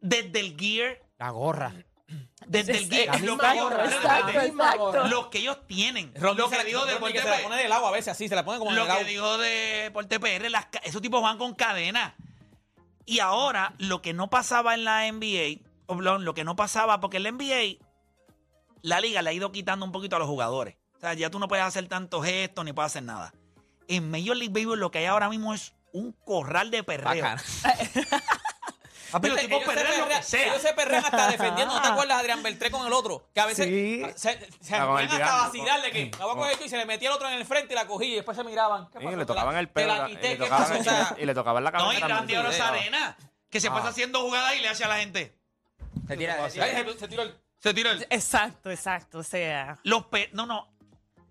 Desde 0.00 0.40
el 0.40 0.56
gear, 0.58 0.98
La 1.18 1.30
gorra. 1.30 1.72
Desde 2.46 2.78
el 2.78 3.26
lo 3.26 3.34
exacto, 3.34 3.82
espérate. 3.82 4.46
exacto. 4.46 5.06
Lo 5.08 5.28
que 5.30 5.38
ellos 5.38 5.58
tienen. 5.66 6.12
Ronnie 6.14 6.38
lo 6.42 6.48
se 6.48 6.56
que 6.56 6.62
la- 6.62 6.64
dijo 6.64 6.86
de 6.86 6.94
Ronnie 6.94 7.12
que 7.12 7.20
Porte 7.20 7.34
se 7.36 7.42
la 7.42 7.48
pone 7.48 7.62
del 7.62 7.72
agua 7.72 7.88
a 7.88 7.92
veces 7.92 8.08
así, 8.08 8.28
se 8.28 8.34
la 8.34 8.44
pone 8.44 8.58
como 8.58 8.72
Lo 8.72 8.86
que 8.86 9.04
dijo 9.04 9.38
de 9.38 9.90
Porte 9.92 10.18
PR, 10.20 10.48
las 10.50 10.66
esos 10.84 11.02
tipos 11.02 11.22
van 11.22 11.36
con 11.38 11.54
cadena. 11.54 12.14
Y 13.04 13.20
ahora, 13.20 13.74
lo 13.78 14.02
que 14.02 14.12
no 14.12 14.28
pasaba 14.30 14.74
en 14.74 14.84
la 14.84 15.06
NBA, 15.10 15.60
lo 15.94 16.34
que 16.34 16.44
no 16.44 16.56
pasaba, 16.56 17.00
porque 17.00 17.16
en 17.18 17.22
la 17.24 17.30
NBA, 17.32 17.78
la 18.82 19.00
liga 19.00 19.22
le 19.22 19.30
ha 19.30 19.32
ido 19.32 19.50
quitando 19.52 19.84
un 19.84 19.92
poquito 19.92 20.16
a 20.16 20.18
los 20.18 20.28
jugadores. 20.28 20.76
O 20.96 21.00
sea, 21.00 21.14
ya 21.14 21.30
tú 21.30 21.38
no 21.38 21.48
puedes 21.48 21.64
hacer 21.64 21.86
tantos 21.88 22.24
gestos 22.24 22.64
ni 22.64 22.72
puedes 22.72 22.92
hacer 22.92 23.02
nada. 23.04 23.32
En 23.86 24.10
Major 24.10 24.36
League 24.36 24.52
Baseball 24.52 24.78
lo 24.80 24.90
que 24.90 24.98
hay 24.98 25.04
ahora 25.06 25.28
mismo 25.28 25.54
es 25.54 25.72
un 25.92 26.12
corral 26.12 26.70
de 26.70 26.82
perreo. 26.84 27.24
Los 29.12 29.22
Viste, 29.22 29.40
tipos 29.40 29.56
ellos, 29.62 29.68
se 29.68 29.74
perrean 29.74 29.98
lo 29.98 30.04
perrean, 30.04 30.20
que 30.20 30.26
sea. 30.26 30.46
ellos 30.46 30.62
se 30.62 30.72
perrean 30.74 31.04
hasta 31.04 31.28
defendiendo. 31.30 31.74
¿No 31.74 31.82
te 31.82 31.88
acuerdas, 31.88 32.18
Adrián 32.20 32.42
Beltré 32.42 32.70
con 32.70 32.86
el 32.86 32.92
otro? 32.92 33.28
Que 33.34 33.40
a 33.40 33.46
veces 33.46 33.66
Sí. 33.66 34.02
se, 34.16 34.48
se 34.60 34.74
Ah, 34.76 34.86
con 34.86 34.98
el 35.00 35.08
ponían 35.08 35.22
hasta 35.22 35.48
gigante. 35.48 35.58
vacilar 35.58 35.82
de 35.82 35.90
que 35.92 36.10
la 36.18 36.24
voy 36.26 36.34
a 36.34 36.36
coger 36.38 36.58
yo 36.58 36.64
y 36.64 36.68
se 36.68 36.76
le 36.76 36.84
metía 36.86 37.08
el 37.08 37.14
otro 37.14 37.28
en 37.28 37.34
el 37.34 37.46
frente 37.46 37.72
y 37.72 37.76
la 37.76 37.86
cogía 37.86 38.08
y 38.08 38.14
después 38.16 38.36
se 38.36 38.44
miraban. 38.44 38.86
¿Qué 38.88 38.98
pasó? 39.00 39.10
le 39.10 39.16
Te 39.16 39.24
tocaban 39.26 39.56
el 39.56 39.66
te 39.68 39.72
pelo. 39.72 39.86
la 39.94 39.98
la- 39.98 40.06
quité, 40.08 40.26
y, 40.26 40.30
le 40.30 40.36
¿qué 40.38 40.44
tocaban 40.44 40.62
pasó? 40.62 40.74
el- 40.74 40.80
O 40.80 40.84
sea, 40.84 41.16
y 41.18 41.26
le 41.26 41.34
tocaban 41.34 41.64
la 41.64 41.70
No, 41.70 41.78
cabeza 41.78 41.96
y 41.96 42.00
también. 42.00 42.18
Randy 42.18 42.36
Oro 42.36 42.52
Sí, 42.52 42.60
Arena, 42.60 43.16
que 43.50 43.60
se 43.60 43.68
Ah. 43.68 43.72
pasa 43.74 43.88
haciendo 43.88 44.20
jugadas 44.20 44.54
y 44.56 44.60
le 44.60 44.68
hace 44.68 44.84
a 44.84 44.88
la 44.88 44.96
gente. 44.98 45.34
Se 46.06 46.16
tira, 46.16 46.48
se 46.50 46.60
tira- 46.60 46.66
se, 46.92 46.98
se 46.98 47.08
tiró 47.08 47.22
el... 47.22 47.38
Se 47.60 47.74
tiró 47.74 47.90
el... 47.90 48.06
Exacto, 48.10 48.70
exacto. 48.70 49.18
O 49.18 49.22
sea. 49.22 49.78
Los 49.82 50.04
pe- 50.06 50.30
no, 50.32 50.46
no. 50.46 50.68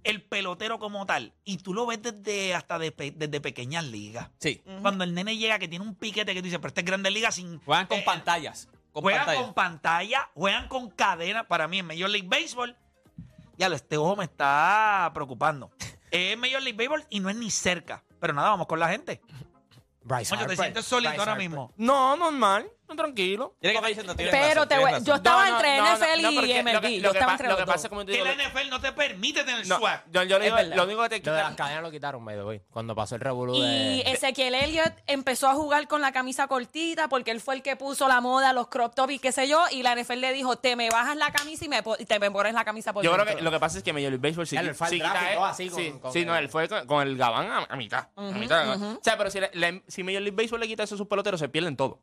El 0.09 0.21
pelotero 0.23 0.79
como 0.79 1.05
tal. 1.05 1.33
Y 1.43 1.57
tú 1.57 1.73
lo 1.73 1.85
ves 1.85 2.01
desde 2.01 2.55
hasta 2.55 2.79
de 2.79 2.91
pe- 2.91 3.11
desde 3.15 3.41
pequeñas 3.41 3.83
ligas. 3.85 4.29
Sí. 4.39 4.61
Cuando 4.81 5.03
el 5.03 5.13
nene 5.13 5.37
llega 5.37 5.59
que 5.59 5.67
tiene 5.67 5.83
un 5.85 5.95
piquete 5.95 6.33
que 6.33 6.39
tú 6.41 6.45
dices, 6.45 6.59
pero 6.59 6.69
este 6.69 6.81
es 6.81 6.85
grande 6.85 7.11
liga 7.11 7.31
sin. 7.31 7.59
Juegan 7.59 7.87
con 7.87 7.99
eh, 7.99 8.03
pantallas. 8.05 8.69
Con 8.91 9.03
juegan 9.03 9.19
pantallas. 9.25 9.43
con 9.43 9.53
pantalla, 9.53 10.29
juegan 10.33 10.67
con 10.67 10.89
cadena. 10.89 11.47
Para 11.47 11.67
mí 11.67 11.79
en 11.79 11.85
Major 11.87 12.09
League 12.09 12.27
Baseball. 12.27 12.75
Ya 13.57 13.69
lo, 13.69 13.75
este 13.75 13.97
ojo 13.97 14.15
me 14.15 14.23
está 14.25 15.11
preocupando. 15.13 15.71
es 16.11 16.37
Major 16.37 16.61
League 16.61 16.77
Baseball 16.77 17.03
y 17.09 17.19
no 17.19 17.29
es 17.29 17.35
ni 17.35 17.51
cerca. 17.51 18.03
Pero 18.19 18.33
nada, 18.33 18.49
vamos 18.49 18.67
con 18.67 18.79
la 18.79 18.89
gente. 18.89 19.21
Bryce 20.07 20.33
Oye, 20.33 20.39
te 20.39 20.43
Harper. 20.51 20.57
sientes 20.57 20.85
solito 20.85 21.09
Bryce 21.09 21.19
ahora 21.21 21.31
Harper. 21.33 21.49
mismo. 21.49 21.73
No, 21.77 22.15
normal. 22.17 22.69
No, 22.89 22.95
tranquilo. 22.95 23.53
Tiene 23.59 23.73
que 23.73 23.77
estar 23.79 23.89
diciendo, 23.89 24.15
tienes 24.15 24.31
Pero 24.33 24.47
razón, 24.61 24.67
te 24.69 24.75
voy- 24.77 24.85
tienes 24.85 25.03
yo 25.03 25.11
razón. 25.11 25.25
estaba 25.25 25.43
No, 25.43 25.49
no, 25.51 25.57
entre 25.57 25.77
no, 25.77 25.83
no, 25.83 25.91
NFL 25.97 26.21
no, 26.21 26.31
y 26.31 26.35
porque 26.35 26.63
MLB. 26.63 26.73
Lo 26.73 26.81
que, 26.81 26.95
yo 26.95 27.01
lo 27.01 27.11
que 27.11 27.17
estaba 27.17 27.25
pa- 27.25 27.31
entre 27.33 27.47
lo 27.47 27.51
los 27.51 27.57
que 27.59 27.65
dos. 27.65 27.75
pasa 27.75 27.87
es 27.87 27.89
como 27.89 28.05
te 28.05 28.11
Que 28.13 28.17
digo. 28.17 28.25
la 28.25 28.31
NFL 28.33 28.69
no 28.69 28.79
te 28.79 28.91
permite 28.93 29.43
tener 29.43 29.67
no, 29.67 29.77
swag. 29.77 30.03
yo, 30.09 30.23
yo 30.23 30.39
le 30.39 30.45
Es 30.47 30.51
digo, 30.53 30.55
verdad. 30.55 30.75
lo 30.77 30.83
único 30.85 31.01
que 31.03 31.09
te 31.09 31.19
Lo 31.29 31.33
de 31.35 31.41
las 31.41 31.49
quita. 31.51 31.63
cadenas 31.65 31.83
lo 31.83 31.91
quitaron, 31.91 32.23
by 32.23 32.35
the 32.37 32.43
way, 32.45 32.61
cuando 32.71 32.95
pasó 32.95 33.15
el 33.15 33.21
revolú 33.21 33.55
Y 33.55 33.61
de... 34.03 34.11
Ezequiel 34.13 34.55
Elliott 34.55 34.93
empezó 35.05 35.49
a 35.49 35.53
jugar 35.55 35.85
con 35.89 35.99
la 35.99 36.13
camisa 36.13 36.47
cortita 36.47 37.09
porque 37.09 37.31
él 37.31 37.41
fue 37.41 37.55
el 37.55 37.61
que 37.61 37.75
puso 37.75 38.07
la 38.07 38.21
moda, 38.21 38.53
los 38.53 38.69
crop 38.69 38.95
top 38.95 39.09
y 39.11 39.19
qué 39.19 39.33
sé 39.33 39.49
yo. 39.49 39.65
Y 39.69 39.83
la 39.83 39.91
NFL 39.93 40.21
le 40.21 40.31
dijo, 40.31 40.55
te 40.57 40.77
me 40.77 40.89
bajas 40.89 41.17
la 41.17 41.33
camisa 41.33 41.65
y, 41.65 41.67
me, 41.67 41.83
po- 41.83 41.97
y 41.99 42.05
te 42.05 42.19
me 42.19 42.31
pones 42.31 42.53
la 42.53 42.63
camisa 42.63 42.93
por 42.93 43.03
Yo 43.03 43.11
creo 43.11 43.25
dentro. 43.25 43.39
que 43.39 43.43
lo 43.43 43.51
que 43.51 43.59
pasa 43.59 43.79
es 43.79 43.83
que 43.83 43.91
Major 43.91 44.11
League 44.11 44.25
Baseball 44.29 44.47
sí, 44.47 44.55
Ya, 44.55 44.61
él 44.61 44.73
fue 44.75 44.87
al 44.87 44.93
sí 44.93 44.99
draft 44.99 45.17
quita 45.19 45.31
y 45.31 45.35
todo 45.35 45.45
así 45.45 45.69
con- 45.69 45.81
sí, 45.83 45.91
con 46.01 46.13
sí, 46.13 46.19
el- 46.19 46.25
no, 46.27 46.37
él 46.37 46.47
fue 46.47 46.69
con, 46.69 46.87
con 46.87 47.05
el 47.05 47.17
gabán 47.17 47.51
a, 47.51 47.65
a 47.69 47.75
mitad. 47.75 48.07
a 48.15 48.21
mitad. 48.21 48.81
O 48.81 48.99
sea, 49.03 49.17
pero 49.17 49.29
si, 49.29 49.41
le- 49.41 49.51
le- 49.55 49.83
si 49.89 49.96
Major 50.03 50.21
League 50.21 50.35
Baseball 50.35 50.59
le 50.59 50.67
quita 50.67 50.83
eso 50.83 50.95
a 50.95 50.97
sus 50.97 51.07
peloteros, 51.07 51.39
se 51.39 51.49
pierden 51.49 51.75
todo. 51.77 52.01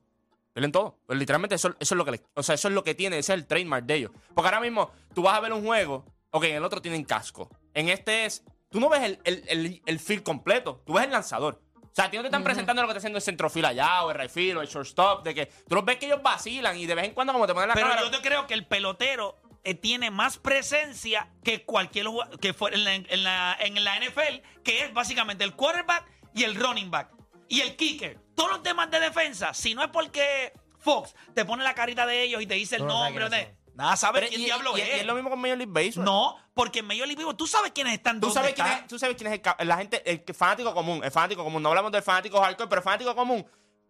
Pierden 0.52 0.73
todo. 0.73 0.99
Pues 1.06 1.19
literalmente 1.19 1.55
eso, 1.56 1.69
eso 1.81 1.94
es 1.94 1.99
lo 1.99 2.05
que 2.05 2.12
le- 2.12 2.23
o 2.35 2.43
sea, 2.43 2.55
eso 2.55 2.69
es 2.69 2.75
lo 2.75 2.85
que 2.85 2.94
tiene, 2.94 3.19
ese 3.19 3.32
es 3.32 3.38
el 3.41 3.46
trademark 3.46 3.85
de 3.87 3.94
ellos. 3.96 4.11
Porque 4.35 4.49
ahora 4.49 4.61
mismo 4.61 4.91
tú 5.14 5.23
vas 5.23 5.35
a 5.35 5.41
ver 5.41 5.52
un 5.52 5.64
juego, 5.64 6.05
ok, 6.31 6.44
en 6.44 6.56
el 6.56 6.64
otro 6.64 6.81
tienen 6.81 7.05
casco. 7.05 7.50
En 7.75 7.88
este 7.88 8.25
es, 8.26 8.44
tú 8.70 8.79
no 8.81 8.88
ves 8.88 9.02
el, 9.02 9.19
el, 9.25 9.44
el, 9.49 9.82
el 9.85 9.99
field 10.00 10.23
completo, 10.23 10.82
tú 10.87 10.93
ves 10.94 11.05
el 11.05 11.11
lanzador. 11.11 11.61
O 11.82 11.91
sea, 11.94 12.06
a 12.06 12.11
ti 12.11 12.17
no 12.17 12.23
te 12.25 12.29
están 12.29 12.43
presentando 12.43 12.82
lo 12.82 12.88
que 12.88 12.93
está 12.93 12.99
haciendo 12.99 13.19
el 13.19 13.23
centrofil 13.23 13.64
allá, 13.64 14.02
o 14.05 14.11
el 14.11 14.29
field, 14.29 14.58
o 14.58 14.62
el 14.62 14.67
shortstop, 14.69 15.23
de 15.25 15.32
que 15.35 15.47
tú 15.69 15.76
los 15.76 15.85
ves 15.85 15.97
que 15.97 16.06
ellos 16.06 16.20
vacilan 16.23 16.76
y 16.76 16.87
de 16.87 16.94
vez 16.97 17.05
en 17.05 17.14
cuando 17.14 17.32
como 17.32 17.47
te 17.47 17.55
ponen 17.55 17.69
la 17.69 17.75
Pero 17.75 17.87
cámara. 17.88 18.02
yo 18.05 18.11
te 18.11 18.20
creo 18.26 18.49
que 18.49 18.55
el 18.55 18.67
pelotero 18.67 19.37
eh, 19.62 19.75
tiene 19.75 20.11
más 20.11 20.37
presencia 20.38 21.31
que 21.44 21.64
cualquier 21.64 22.06
jugador 22.06 22.38
que 22.40 22.52
fue 22.52 22.75
en 22.75 22.82
la, 22.85 22.94
en, 22.97 23.23
la, 23.25 23.56
en 23.61 23.85
la 23.85 23.97
NFL, 24.00 24.43
que 24.64 24.85
es 24.85 24.93
básicamente 24.93 25.44
el 25.44 25.55
quarterback 25.55 26.05
y 26.35 26.43
el 26.43 26.56
running 26.56 26.90
back 26.90 27.11
y 27.49 27.61
el 27.61 27.76
kicker. 27.76 28.19
Todos 28.35 28.50
los 28.50 28.62
temas 28.62 28.91
de 28.91 29.00
defensa, 29.00 29.55
si 29.55 29.75
no 29.75 29.82
es 29.82 29.91
porque 29.91 30.52
Fox 30.79 31.14
te 31.35 31.44
pone 31.44 31.62
la 31.64 31.75
carita 31.75 32.05
de 32.06 32.23
ellos 32.23 32.43
y 32.43 32.46
te 32.46 32.55
dice 32.55 32.76
el 32.76 32.87
no 32.87 33.05
nombre, 33.05 33.29
son. 33.31 33.56
nada 33.75 33.96
sabes 33.96 34.20
Pero 34.20 34.31
quién 34.31 34.41
y- 34.43 34.44
diablo 34.44 34.76
y- 34.76 34.81
es. 34.81 34.88
y 34.88 34.91
es 35.00 35.06
lo 35.06 35.14
mismo 35.14 35.31
con 35.31 35.41
Major 35.41 35.56
League 35.58 35.73
Baseball. 35.73 36.05
No, 36.05 36.37
porque 36.52 36.81
en 36.81 36.87
Major 36.87 37.06
League 37.06 37.17
Baseball 37.17 37.37
tú 37.37 37.46
sabes 37.46 37.73
quiénes 37.73 37.94
están 37.94 38.20
Tú 38.20 38.31
sabes, 38.31 38.55
quién 38.55 38.67
es, 38.67 38.87
tú 38.87 38.99
sabes 38.99 39.17
quién 39.17 39.32
es 39.32 39.41
el, 39.58 39.69
la 39.69 39.76
gente, 39.79 40.02
el 40.11 40.23
fanático 40.35 40.75
común, 40.75 41.02
el 41.05 41.11
fanático 41.11 41.43
común. 41.44 41.62
No 41.62 41.69
hablamos 41.70 41.93
del 41.93 42.02
fanático 42.02 42.41
hardcore, 42.41 42.69
pero 42.69 42.81
el 42.81 42.85
fanático 42.85 43.14
común 43.14 43.47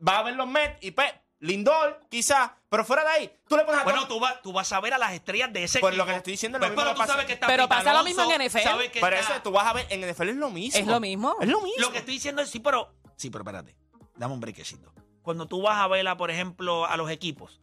va 0.06 0.18
a 0.18 0.22
ver 0.22 0.34
los 0.34 0.46
Mets 0.46 0.78
y 0.82 0.90
pues, 0.92 1.12
Lindor, 1.40 2.00
quizás, 2.08 2.52
pero 2.70 2.84
fuera 2.86 3.02
de 3.02 3.10
ahí, 3.10 3.32
tú 3.48 3.56
le 3.56 3.64
pones 3.64 3.80
a 3.80 3.84
Bueno, 3.84 4.06
todo- 4.06 4.14
tú 4.16 4.20
vas, 4.20 4.40
tú 4.42 4.52
vas 4.52 4.72
a 4.72 4.80
ver 4.80 4.94
a 4.94 4.98
las 4.98 5.12
estrellas 5.12 5.52
de 5.52 5.64
ese 5.64 5.78
Pues 5.80 5.90
equipo. 5.92 6.02
lo 6.02 6.06
que 6.06 6.12
te 6.12 6.18
estoy 6.18 6.30
diciendo 6.32 6.56
es 6.56 6.60
Pues, 6.60 6.70
lo 6.70 6.74
mismo 6.76 6.82
pero 6.82 6.90
que 6.90 6.94
tú 6.94 7.00
pasa. 7.00 7.12
sabes 7.12 7.26
que 7.26 7.32
está 7.34 7.46
Pero 7.48 7.68
pasa 7.68 7.92
lo 7.92 8.02
mismo 8.04 8.22
en 8.32 8.40
NFL. 8.40 8.90
Pero 9.00 9.16
está- 9.16 9.32
eso 9.34 9.42
tú 9.42 9.50
vas 9.50 9.66
a 9.66 9.72
ver, 9.74 9.86
en 9.90 10.00
NFL 10.04 10.30
es 10.30 10.36
lo 10.36 10.48
mismo. 10.50 10.78
Es 10.80 10.86
lo 10.86 11.00
mismo. 11.00 11.36
Es 11.40 11.48
lo 11.48 11.60
mismo. 11.60 11.80
Lo 11.82 11.92
que 11.92 11.98
estoy 11.98 12.14
diciendo 12.14 12.40
es, 12.40 12.48
sí, 12.50 12.60
pero. 12.60 12.94
Sí, 13.16 13.30
pero 13.30 13.42
espérate. 13.42 13.76
Dame 14.16 14.34
un 14.34 14.40
brequecito. 14.40 14.92
Cuando 15.22 15.46
tú 15.46 15.62
vas 15.62 15.76
a 15.76 15.88
ver, 15.88 16.06
a, 16.06 16.16
por 16.16 16.30
ejemplo, 16.30 16.86
a 16.86 16.96
los 16.96 17.10
equipos, 17.10 17.60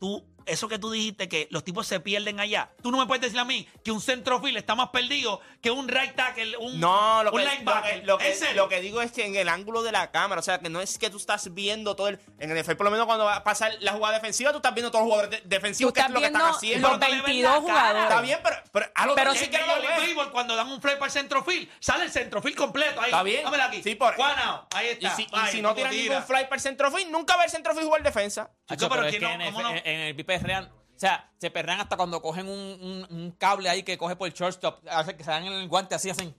tú, 0.00 0.24
eso 0.46 0.68
que 0.68 0.78
tú 0.78 0.90
dijiste 0.90 1.28
que 1.28 1.48
los 1.50 1.64
tipos 1.64 1.86
se 1.86 2.00
pierden 2.00 2.40
allá, 2.40 2.70
tú 2.82 2.90
no 2.90 2.98
me 2.98 3.06
puedes 3.06 3.22
decir 3.22 3.38
a 3.38 3.44
mí 3.44 3.68
que 3.84 3.90
un 3.92 4.00
centrofield 4.00 4.56
está 4.56 4.74
más 4.74 4.90
perdido 4.90 5.40
que 5.60 5.70
un 5.70 5.88
right 5.88 6.14
tackle, 6.14 6.56
un, 6.56 6.80
No, 6.80 7.22
lo 7.24 7.30
un 7.32 7.38
que, 7.38 7.44
lo, 7.44 7.50
linebacker. 7.50 8.00
que, 8.00 8.06
lo, 8.54 8.68
que, 8.68 8.80
digo 8.80 9.00
es 9.02 9.12
que 9.12 9.24
en 9.26 9.36
el 9.36 9.48
ángulo 9.48 9.82
de 9.82 9.92
la 9.92 10.10
cámara, 10.10 10.40
o 10.40 10.42
sea, 10.42 10.58
que 10.58 10.68
no 10.68 10.80
es 10.80 10.98
que 10.98 11.10
tú 11.10 11.16
estás 11.16 11.52
viendo 11.54 11.94
todo 11.96 12.08
el. 12.08 12.18
En 12.38 12.50
el 12.50 12.62
NFL, 12.62 12.74
por 12.76 12.84
lo 12.84 12.90
menos 12.90 13.06
cuando 13.06 13.24
va 13.24 13.36
a 13.36 13.44
pasar 13.44 13.72
la 13.80 13.92
jugada 13.92 14.14
defensiva, 14.14 14.50
tú 14.50 14.58
estás 14.58 14.74
viendo 14.74 14.90
todos 14.90 15.04
los 15.04 15.12
jugadores 15.12 15.42
de- 15.42 15.48
defensivos, 15.48 15.92
que 15.92 16.00
es 16.00 16.06
estás 16.06 16.14
lo 16.14 16.20
que 16.20 16.26
están 16.26 16.40
viendo 16.42 16.56
haciendo. 16.56 16.88
los 16.88 16.98
Pero 16.98 17.10
tú 17.10 17.14
le 17.16 17.22
ves 17.22 17.26
22 17.26 17.50
la 17.52 17.52
cara. 17.52 17.60
jugadores. 17.62 18.02
Está 18.04 18.20
bien, 18.22 18.38
pero, 18.42 18.56
pero 18.72 18.86
a 18.94 19.06
lo 19.06 19.14
Pero 19.14 19.32
que 19.32 19.38
sí 19.38 19.46
que 19.48 19.58
no 19.58 19.62
lo 19.62 19.68
Major 19.68 19.82
League 19.82 19.96
ves. 20.00 20.06
Baseball, 20.08 20.32
cuando 20.32 20.56
dan 20.56 20.68
un 20.68 20.80
fly 20.82 20.92
para 20.94 21.06
el 21.06 21.12
centrofield, 21.12 21.68
sale 21.80 22.04
el 22.04 22.10
centrofield 22.10 22.56
completo 22.56 23.00
ahí. 23.00 23.10
Está 23.10 23.22
bien. 23.22 23.44
Dámela 23.44 23.64
aquí. 23.66 23.82
Sí, 23.82 23.94
por- 23.94 24.14
out. 24.20 24.74
Ahí 24.74 24.86
Y 24.86 24.90
está. 24.90 25.16
si, 25.16 25.22
y 25.22 25.50
si 25.50 25.62
no 25.62 25.74
tiran 25.74 25.90
tira. 25.92 26.02
ningún 26.14 26.22
fly 26.26 26.44
para 26.44 26.56
el 26.56 26.60
centrofield, 26.60 27.10
nunca 27.10 27.36
va 27.36 27.44
el 27.44 27.50
centrofield 27.50 27.86
jugar 27.86 28.02
defensa. 28.02 28.50
Chico, 28.76 28.88
pero 28.90 29.02
pero 29.02 29.06
es 29.08 29.14
es 29.14 29.20
que 29.20 29.26
que 29.26 29.36
no, 29.38 29.44
en, 29.44 29.52
¿cómo 29.54 29.68
el, 29.68 29.74
no? 29.74 29.80
en 29.84 30.00
el 30.00 30.16
piperrean, 30.16 30.64
o 30.64 30.98
sea, 30.98 31.30
se 31.38 31.50
perrean 31.50 31.80
hasta 31.80 31.96
cuando 31.96 32.20
cogen 32.22 32.48
un, 32.48 32.58
un- 32.58 33.06
un 33.10 33.30
cable 33.32 33.68
ahí 33.68 33.82
que 33.82 33.96
coge 33.98 34.16
por 34.16 34.28
el 34.28 34.34
shortstop, 34.34 34.86
hace 34.88 35.16
que 35.16 35.24
se 35.24 35.30
dan 35.30 35.44
en 35.44 35.52
el 35.52 35.68
guante 35.68 35.94
así, 35.94 36.10
hacen. 36.10 36.34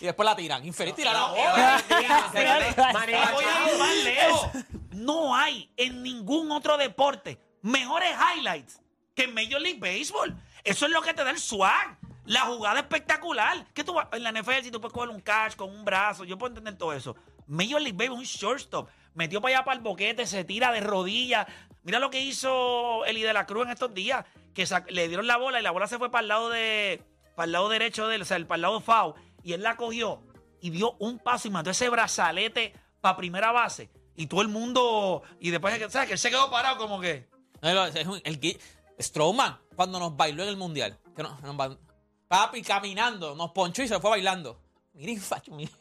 Y 0.00 0.04
después 0.06 0.24
la 0.24 0.36
tiran. 0.36 0.64
Infeliz, 0.64 0.94
tira 0.94 1.12
la. 1.12 1.82
No 4.92 5.34
hay 5.34 5.70
en 5.76 6.02
ningún 6.02 6.50
otro 6.52 6.76
deporte 6.76 7.38
mejores 7.62 8.10
highlights 8.36 8.80
que 9.14 9.24
en 9.24 9.34
Major 9.34 9.60
League 9.60 9.78
Baseball. 9.80 10.36
Eso 10.64 10.86
es 10.86 10.92
lo 10.92 11.02
que 11.02 11.14
te 11.14 11.24
da 11.24 11.30
el 11.30 11.38
swag. 11.38 11.98
La 12.26 12.42
jugada 12.42 12.80
espectacular. 12.80 13.66
Que 13.72 13.82
tú 13.84 13.94
vas- 13.94 14.08
en 14.12 14.22
la 14.22 14.30
NFL 14.32 14.62
si 14.62 14.70
tú 14.70 14.80
puedes 14.80 14.92
coger 14.92 15.08
un 15.10 15.20
catch 15.20 15.56
con 15.56 15.70
un 15.70 15.84
brazo, 15.84 16.24
yo 16.24 16.36
puedo 16.38 16.50
entender 16.50 16.76
todo 16.76 16.92
eso. 16.92 17.16
Major 17.48 17.80
League 17.80 17.96
Baseball, 17.96 18.18
un 18.18 18.24
shortstop, 18.24 18.88
metió 19.14 19.40
para 19.40 19.56
allá 19.56 19.64
para 19.64 19.76
el 19.76 19.82
boquete, 19.82 20.26
se 20.26 20.44
tira 20.44 20.70
de 20.72 20.80
rodillas. 20.80 21.46
Mira 21.82 21.98
lo 21.98 22.10
que 22.10 22.20
hizo 22.20 23.04
Eli 23.06 23.22
de 23.22 23.32
la 23.32 23.46
Cruz 23.46 23.64
en 23.66 23.72
estos 23.72 23.92
días, 23.94 24.24
que 24.54 24.66
le 24.90 25.08
dieron 25.08 25.26
la 25.26 25.36
bola 25.36 25.58
y 25.58 25.62
la 25.62 25.70
bola 25.70 25.86
se 25.86 25.98
fue 25.98 26.10
para 26.10 26.22
el 26.22 26.28
lado 26.28 26.50
de 26.50 27.02
para 27.34 27.44
el 27.46 27.52
lado 27.52 27.68
derecho 27.68 28.08
de 28.08 28.16
él, 28.16 28.22
o 28.22 28.24
sea, 28.24 28.36
el- 28.36 28.46
para 28.46 28.56
el 28.56 28.62
lado 28.62 28.80
foul, 28.80 29.14
y 29.44 29.52
él 29.52 29.62
la 29.62 29.76
cogió 29.76 30.22
y 30.60 30.70
dio 30.70 30.96
un 30.98 31.18
paso 31.20 31.46
y 31.46 31.52
mató 31.52 31.70
ese 31.70 31.88
brazalete 31.88 32.74
para 33.00 33.16
primera 33.16 33.52
base. 33.52 33.90
Y 34.16 34.26
todo 34.26 34.42
el 34.42 34.48
mundo, 34.48 35.22
y 35.38 35.50
después, 35.50 35.78
¿sabes? 35.92 36.08
Que 36.08 36.14
él 36.14 36.18
se 36.18 36.30
quedó 36.30 36.50
parado 36.50 36.76
como 36.78 37.00
que... 37.00 37.28
No, 37.62 37.86
es 37.86 38.06
un- 38.06 38.20
el 38.24 38.40
cuando 39.76 40.00
nos 40.00 40.16
bailó 40.16 40.42
en 40.42 40.48
el 40.48 40.56
mundial. 40.56 40.98
Que 41.14 41.22
papi 42.26 42.62
caminando, 42.62 43.36
nos 43.36 43.52
ponchó 43.52 43.84
y 43.84 43.88
se 43.88 44.00
fue 44.00 44.10
bailando. 44.10 44.60
Miren, 44.94 45.20
facho, 45.20 45.52
miren. 45.52 45.72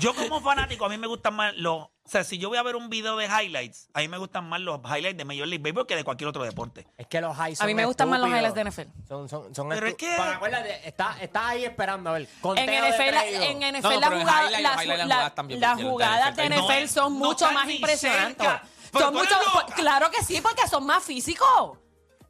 Yo 0.00 0.14
como 0.14 0.40
fanático, 0.40 0.84
a 0.84 0.88
mí 0.88 0.98
me 0.98 1.06
gustan 1.06 1.34
más 1.34 1.54
los... 1.56 1.82
O 1.84 2.08
sea, 2.08 2.22
si 2.22 2.38
yo 2.38 2.48
voy 2.48 2.58
a 2.58 2.62
ver 2.62 2.76
un 2.76 2.88
video 2.88 3.16
de 3.16 3.26
highlights, 3.26 3.88
a 3.92 3.98
mí 4.00 4.06
me 4.08 4.16
gustan 4.18 4.48
más 4.48 4.60
los 4.60 4.78
highlights 4.84 5.16
de 5.16 5.24
Major 5.24 5.46
League 5.48 5.62
Baseball 5.62 5.86
que 5.86 5.96
de 5.96 6.04
cualquier 6.04 6.28
otro 6.28 6.44
deporte. 6.44 6.86
Es 6.96 7.06
que 7.08 7.20
los 7.20 7.36
highs 7.36 7.60
A 7.60 7.64
mí 7.64 7.70
son 7.72 7.74
me 7.74 7.84
gustan 7.84 8.08
más 8.08 8.20
los 8.20 8.28
estúpidos. 8.28 8.54
highlights 8.54 8.76
de 8.76 8.84
NFL. 8.84 9.08
Son, 9.08 9.28
son, 9.28 9.54
son 9.54 9.68
Pero 9.70 9.86
estu- 9.86 9.90
es 9.90 9.96
que- 9.96 10.14
Pero 10.16 10.22
acuérdate, 10.30 10.88
está, 10.88 11.16
está 11.20 11.48
ahí 11.48 11.64
esperando 11.64 12.10
a 12.10 12.12
ver. 12.12 12.22
En 12.22 12.28
conteo 12.40 12.64
de 12.64 12.88
NFL, 12.90 13.16
en 13.42 13.58
NFL 13.58 13.82
No, 13.82 13.90
no, 13.90 14.00
la 14.00 14.06
pero 14.08 14.20
en 14.20 14.26
jugada- 14.26 14.46
highlight, 14.46 14.62
las, 14.62 14.72
los 14.76 14.82
highlights, 14.84 14.98
las 14.98 15.08
la- 15.08 15.14
jugadas 15.16 15.34
también, 15.34 15.60
las 15.60 15.70
porque 15.70 15.82
el 15.84 15.90
jugadas 15.90 16.36
de 16.36 16.42
NFL 16.44 16.54
no 16.54 16.62
NFL 16.68 16.82
es- 16.84 16.90
son 16.92 17.12
no 17.12 17.18
mucho 17.18 17.32
están 17.46 17.54
más 17.54 17.66
ni 17.66 17.74
impresionantes. 17.76 18.46
cerca. 18.46 18.62
Pero 18.92 19.04
Son 19.04 19.14
tú 19.14 19.20
eres 19.20 19.36
mucho, 19.36 19.52
loca. 19.60 19.74
claro 19.74 20.10
que 20.12 20.22
sí, 20.24 20.40
porque 20.40 20.68
son 20.68 20.86
más 20.86 21.02
físicos. 21.02 21.78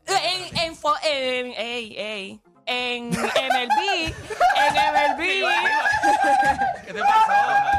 En, 0.07 0.57
en, 0.59 0.77
fo- 0.77 0.99
en, 1.03 1.47
ey, 1.53 1.95
ey, 1.99 2.41
en 2.67 3.11
MLB, 3.11 4.13
en 4.57 4.75
MLB, 4.75 5.21
¿Qué 6.85 6.93
te 6.93 7.01
pasó? 7.01 7.76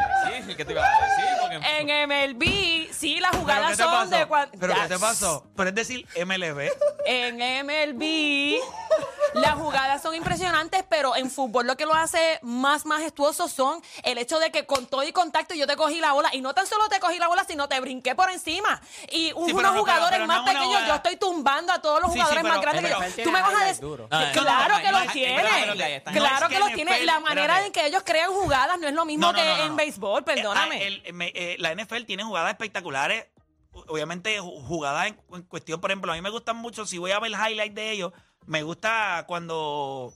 ¿qué 0.58 0.66
te 0.66 0.72
iba 0.72 0.84
a 0.84 1.08
decir? 1.08 1.26
Porque- 1.42 1.58
en 1.80 2.08
MLB, 2.10 2.94
sí, 2.94 3.20
las 3.20 3.32
¿Pero 3.32 3.42
jugadas 3.42 3.72
te 3.78 3.84
son 3.84 3.92
pasó? 3.92 4.10
de 4.10 4.26
cuan- 4.28 4.50
¿Pero 4.60 4.74
qué 4.74 4.88
te 4.88 5.00
pasó? 5.00 5.46
Pero 5.56 5.70
es 5.70 5.76
decir, 5.76 6.08
MLB. 6.16 6.70
En 7.10 7.38
MLB, 7.66 8.60
las 9.36 9.54
jugadas 9.56 10.02
son 10.02 10.14
impresionantes, 10.14 10.84
pero 10.90 11.16
en 11.16 11.32
fútbol 11.32 11.66
lo 11.66 11.78
que 11.78 11.86
lo 11.86 11.94
hace 11.94 12.38
más 12.42 12.86
majestuoso 12.86 13.48
son 13.48 13.82
el 14.04 14.18
hecho 14.18 14.40
de 14.40 14.52
que 14.52 14.66
con 14.66 14.88
todo 14.88 15.04
y 15.04 15.14
contacto 15.14 15.54
yo 15.54 15.66
te 15.68 15.78
cogí 15.78 16.02
la 16.02 16.12
bola 16.12 16.30
y 16.34 16.42
no 16.42 16.54
tan 16.54 16.68
solo 16.68 16.90
te 16.90 17.00
cogí 17.00 17.18
la 17.18 17.28
bola, 17.30 17.46
sino 17.48 17.70
te 17.70 17.80
brinqué 17.80 18.14
por 18.14 18.30
encima. 18.30 18.82
Y 19.10 19.32
un- 19.34 19.46
Sí, 19.46 19.54
pero 19.54 19.60
unos 19.60 19.74
no, 19.76 19.80
jugadores 19.80 20.10
pero- 20.20 20.24
pero 20.24 20.28
más 20.28 20.38
no 20.38 20.48
es 20.48 20.52
una 20.52 20.60
pequeños, 20.66 20.88
yo 20.88 20.96
estoy 20.96 21.16
tumbando 21.16 21.72
a 21.72 21.82
todos 21.82 22.02
los 22.02 22.12
Sí, 22.12 22.16
sí, 22.16 22.20
jugadores 22.20 22.44
pero- 22.44 22.54
más 22.56 22.62
grandes 22.62 22.84
que 22.84 22.90
yo. 22.92 22.98
tiene 23.00 23.24
Tú 23.24 23.32
me 23.32 23.42
vas 23.42 23.54
a 23.62 23.66
decir, 23.66 23.82
duros. 23.82 24.12
No, 24.12 24.20
no, 24.26 24.32
claro 24.34 24.76
no, 24.76 24.82
que 24.82 24.92
no, 24.92 24.98
los 24.98 25.06
no, 25.08 25.12
tiene. 25.14 25.44
no, 25.44 25.50
no, 25.50 25.76
no, 25.76 25.84
están- 25.84 26.14
no 26.14 26.20
Claro 26.20 26.48
que 26.50 26.54
que 26.56 26.60
los 26.60 26.74
tiene. 26.74 27.04
La 27.06 27.20
manera 27.22 27.66
en 27.66 27.72
que 27.72 27.86
ellos 27.86 28.02
crean 28.06 28.32
jugadas 28.32 28.78
no 28.80 28.88
es 28.88 28.94
lo 28.94 29.06
mismo 29.06 29.28
No, 29.28 29.32
no, 29.32 29.40
que 29.40 29.46
no, 29.46 29.56
no, 29.58 29.64
en 29.64 29.70
no. 29.70 29.76
béisbol, 29.78 30.24
perdóname. 30.42 30.84
Eh, 30.84 31.02
el- 31.06 31.14
me- 31.14 31.32
eh, 31.36 31.56
la 31.60 31.72
NFL 31.72 32.06
tiene 32.06 32.24
jugadas 32.24 32.52
espectaculares. 32.52 33.28
Obviamente, 33.72 34.40
ju- 34.42 34.66
jugadas 34.66 35.08
en, 35.08 35.20
en 35.34 35.42
cuestión, 35.44 35.80
por 35.80 35.92
ejemplo, 35.92 36.12
a 36.12 36.16
mí 36.16 36.22
me 36.22 36.30
gustan 36.32 36.58
mucho, 36.58 36.86
si 36.86 36.98
voy 36.98 37.12
a 37.12 37.20
ver 37.20 37.32
highlights 37.32 37.76
de 37.76 37.92
ellos, 37.92 38.12
me 38.46 38.64
gusta 38.64 39.26
cuando 39.28 40.14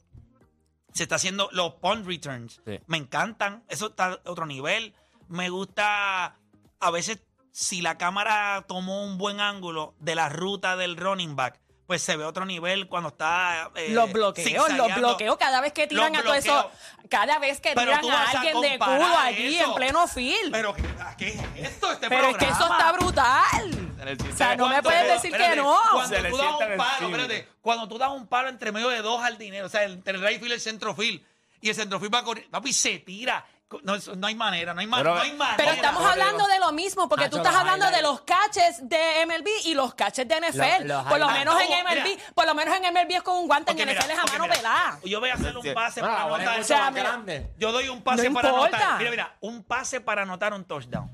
se 0.93 1.03
está 1.03 1.15
haciendo 1.15 1.47
los 1.51 1.73
punt 1.75 2.05
returns. 2.07 2.61
Sí. 2.65 2.79
Me 2.87 2.97
encantan, 2.97 3.63
eso 3.69 3.87
está 3.87 4.13
a 4.13 4.19
otro 4.29 4.45
nivel. 4.45 4.93
Me 5.27 5.49
gusta, 5.49 6.37
a 6.79 6.91
veces, 6.91 7.19
si 7.51 7.81
la 7.81 7.97
cámara 7.97 8.65
tomó 8.67 9.03
un 9.03 9.17
buen 9.17 9.39
ángulo 9.41 9.93
de 9.99 10.15
la 10.15 10.29
ruta 10.29 10.75
del 10.75 10.97
running 10.97 11.35
back, 11.35 11.59
pues 11.91 12.03
se 12.03 12.15
ve 12.15 12.23
otro 12.23 12.45
nivel 12.45 12.87
cuando 12.87 13.09
está. 13.09 13.69
eh, 13.75 13.89
los 13.89 14.09
bloqueos, 14.13 14.71
los 14.71 14.95
bloqueos, 14.95 15.35
cada 15.35 15.59
vez 15.59 15.73
que 15.73 15.87
tiran 15.87 16.15
a 16.15 16.23
todo 16.23 16.35
eso, 16.35 16.71
cada 17.09 17.37
vez 17.37 17.59
que 17.59 17.73
Pero 17.75 17.99
tiran 17.99 18.09
a 18.09 18.23
a 18.23 18.29
alguien 18.29 18.61
de 18.61 18.79
culo 18.79 19.17
allí 19.19 19.57
eso. 19.57 19.65
en 19.67 19.73
pleno 19.73 20.07
field. 20.07 20.53
Pero, 20.53 20.73
¿qué, 20.73 20.83
qué 21.17 21.27
es 21.57 21.67
esto? 21.67 21.91
Este 21.91 22.07
Pero 22.07 22.29
es 22.29 22.37
que 22.37 22.45
eso 22.45 22.71
está 22.71 22.93
brutal. 22.93 23.91
O 24.31 24.37
sea, 24.37 24.55
no 24.55 24.69
me 24.69 24.81
puedes 24.81 25.05
decir 25.05 25.35
que 25.35 25.55
no. 25.57 25.77
Cuando 25.91 26.15
Se 26.15 26.23
tú 26.29 26.37
das 26.37 26.53
un 26.53 26.77
palo, 26.77 27.07
espérate, 27.07 27.47
cuando 27.59 27.87
tú 27.89 27.97
das 27.97 28.11
un 28.11 28.27
palo 28.27 28.47
entre 28.47 28.71
medio 28.71 28.87
de 28.87 29.01
dos 29.01 29.19
jardineros, 29.21 29.67
o 29.67 29.69
sea, 29.69 29.83
entre 29.83 30.15
el 30.15 30.25
right 30.25 30.39
field 30.39 30.51
y 30.51 30.53
el 30.53 30.61
centrofield, 30.61 31.21
y 31.59 31.69
el 31.71 31.75
centrofield 31.75 32.13
va 32.15 32.23
corriendo, 32.23 32.51
papi, 32.51 32.71
se 32.71 32.99
tira. 32.99 33.45
No, 33.83 33.95
eso- 33.95 34.15
no 34.15 34.27
hay 34.27 34.35
manera, 34.35 34.73
no 34.73 34.81
hay, 34.81 34.87
ma- 34.87 34.97
Pero- 34.97 35.15
no 35.15 35.21
hay 35.21 35.31
manera. 35.33 35.57
Pero 35.57 35.71
estamos 35.71 36.05
hablando 36.05 36.47
de 36.47 36.59
lo 36.59 36.71
mismo, 36.71 37.07
porque 37.09 37.29
tú 37.29 37.37
estás 37.37 37.55
hablando 37.55 37.89
de 37.91 38.01
los 38.01 38.21
catches 38.21 38.87
de 38.87 39.21
MLB 39.25 39.47
y 39.65 39.73
los 39.73 39.93
catches 39.95 40.27
de 40.27 40.35
NFL. 40.39 40.79
Los- 40.87 40.97
los 41.03 41.05
por 41.07 41.19
lo 41.19 41.29
menos 41.29 41.61
en 41.61 41.71
MLB, 41.71 42.03
mira. 42.15 42.23
por 42.35 42.45
lo 42.45 42.55
menos 42.55 42.75
en 42.75 42.85
MLB 42.85 43.15
es 43.15 43.23
con 43.23 43.37
un 43.37 43.47
guante, 43.47 43.71
Porque 43.71 43.83
en 43.83 43.89
NFL 43.89 44.11
es 44.13 44.19
a 44.19 44.25
mano 44.25 44.43
mira, 44.43 44.55
pelada. 44.55 44.99
Yo 45.03 45.19
voy 45.19 45.29
a 45.29 45.33
hacer 45.35 45.57
un 45.57 45.73
pase 45.73 46.01
para 46.01 46.23
anotar. 46.23 46.59
O 46.59 46.63
sea, 46.63 46.91
grande. 46.91 47.51
Yo 47.57 47.71
doy 47.71 47.87
un 47.89 48.01
pase 48.03 48.27
No 48.29 48.33
para 48.35 48.49
importa. 48.49 48.77
anotar. 48.77 48.97
Mira, 48.99 49.11
mira, 49.11 49.35
un 49.41 49.63
pase 49.63 50.01
para 50.01 50.21
anotar 50.23 50.53
un 50.53 50.65
touchdown. 50.65 51.09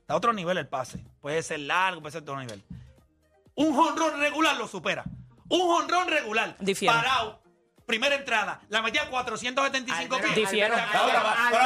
Está 0.00 0.14
a 0.14 0.16
otro 0.16 0.32
nivel 0.32 0.58
el 0.58 0.68
pase. 0.68 1.04
Puede 1.20 1.42
ser 1.42 1.60
largo, 1.60 2.00
puede 2.02 2.12
ser 2.12 2.22
de 2.22 2.30
otro 2.30 2.40
nivel. 2.40 2.62
Un 3.54 3.74
jonrón 3.74 4.20
regular 4.20 4.56
lo 4.56 4.66
supera. 4.68 5.04
Un 5.48 5.60
jonrón 5.60 6.08
regular. 6.08 6.56
Difiero. 6.58 6.94
Parado. 6.94 7.40
Primera 7.86 8.14
entrada. 8.14 8.60
La 8.70 8.80
metía 8.80 9.02
a 9.02 9.06
475 9.10 10.16
pies. 10.18 10.34
Difiero, 10.34 10.74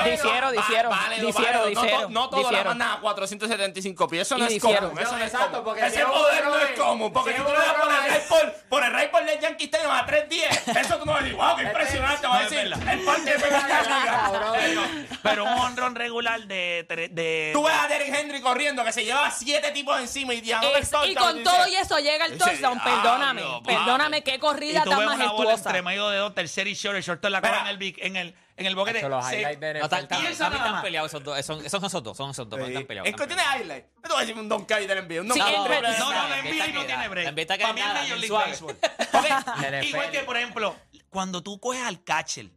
difiero, 0.04 0.50
difiero, 0.52 1.66
difiero, 1.66 2.08
No 2.10 2.28
todos 2.28 2.50
la 2.50 2.64
mandan 2.64 2.88
a 2.90 3.00
475 3.00 4.08
pies. 4.08 4.22
Eso 4.22 4.36
no 4.36 4.44
es 4.46 4.50
difiero. 4.50 4.88
común. 4.88 4.98
Eso 5.02 5.12
no 5.16 5.24
es 5.24 5.32
Exacto, 5.32 5.50
común. 5.62 5.64
porque 5.64 5.86
Ese 5.86 6.04
poder 6.04 6.44
no 6.44 6.58
es 6.58 6.70
es- 6.70 6.78
común. 6.80 7.12
Porque 7.12 7.32
si 7.34 7.38
tú 7.38 7.44
le 7.48 7.54
das 7.58 7.72
por 7.74 7.92
el 7.92 8.10
récord, 8.12 8.52
por 8.68 8.84
el 8.84 8.92
récord 8.92 9.24
de 9.26 9.38
Yankee 9.40 9.64
Stadium 9.66 9.92
a 9.92 10.06
3-10, 10.06 10.76
eso 10.80 10.96
tú 10.98 11.06
no 11.06 11.12
vas 11.12 11.20
a 11.20 11.24
decir, 11.24 11.36
wow, 11.38 11.56
qué 11.56 11.62
impresionante. 11.62 12.26
Va 12.26 12.36
a 12.36 12.42
decir, 12.42 12.58
el 12.58 12.70
parque 13.04 13.34
de 13.36 13.50
la 13.50 13.82
liga. 13.82 15.08
Pero 15.22 15.44
un 15.44 15.52
honrón 15.58 15.94
regular 15.94 16.40
de. 16.42 17.50
Tú 17.52 17.62
ves 17.62 17.74
a 17.74 17.86
Derek 17.86 18.12
Henry 18.14 18.40
corriendo 18.40 18.84
que 18.84 18.92
se 18.92 19.04
lleva 19.04 19.30
siete 19.30 19.70
tipos 19.70 19.98
encima 20.00 20.34
y 20.34 20.38
y 20.38 21.14
con 21.14 21.42
todo 21.44 21.68
y 21.68 21.76
eso 21.76 21.98
llega 21.98 22.26
el 22.26 22.38
touchdown. 22.38 22.80
Perdóname, 22.82 23.42
perdóname, 23.64 24.22
qué 24.24 24.38
corrida 24.40 24.82
tan 24.82 25.04
majestuosa. 25.04 25.72
Entre 26.08 26.10
medio 26.10 26.22
de 26.22 26.28
dos, 26.28 26.34
tercer 26.34 26.66
y 26.68 26.74
short. 26.74 26.96
El 26.96 27.02
short 27.02 27.20
te 27.20 27.30
la 27.30 27.40
Mira. 27.40 27.60
en 27.62 27.66
el, 27.68 27.78
big- 27.78 27.98
en 28.00 28.16
el, 28.16 28.34
en 28.56 28.66
el 28.66 28.74
boquete. 28.74 28.98
Nacho, 29.02 29.08
los 29.08 29.26
Se- 29.26 29.36
highlights 29.40 29.60
de 29.60 29.74
No, 29.74 29.78
NFL. 29.80 29.84
están, 29.94 30.08
Piensa 30.08 30.30
están, 30.30 30.50
nada 30.50 30.56
están 30.56 30.72
más. 30.72 30.82
peleados 30.82 31.10
esos 31.10 31.24
dos. 31.24 31.44
Son, 31.46 31.70
son 31.70 31.84
esos 31.84 32.02
dos, 32.02 32.16
son 32.16 32.30
esos 32.30 32.48
dos. 32.48 32.60
Están 32.60 32.86
peleados. 32.86 33.08
Es 33.08 33.14
están 33.14 33.28
cuestión 33.28 33.38
de 33.38 33.62
highlight. 33.62 33.84
No 33.96 34.02
te 34.02 34.08
voy 34.08 34.16
a 34.16 34.20
decir 34.20 34.36
un 34.38 34.48
Don 34.48 34.64
Kay 34.64 34.86
del 34.86 34.98
NBA. 35.08 35.20
Un 35.20 35.28
Don 35.28 35.34
Sí, 35.36 35.40
Kay 35.44 35.54
el- 35.54 35.62
del 35.62 35.82
No, 35.82 35.88
NBA. 35.88 35.98
no, 35.98 36.10
la 36.28 36.38
Está 36.38 36.48
NBA 36.66 36.66
no 36.74 36.84
tiene 36.86 37.08
break. 37.08 37.58
Para 37.58 37.72
mí 37.72 37.80
es 37.80 37.86
Major 37.86 38.18
League. 38.18 38.32
Baseball. 38.32 38.76
Ok, 39.12 39.26
NFL. 39.58 39.84
Igual 39.86 40.10
que, 40.10 40.20
por 40.20 40.36
ejemplo, 40.36 40.76
cuando 41.10 41.42
tú 41.42 41.58
coges 41.60 41.82
al 41.82 42.02
catcher 42.04 42.50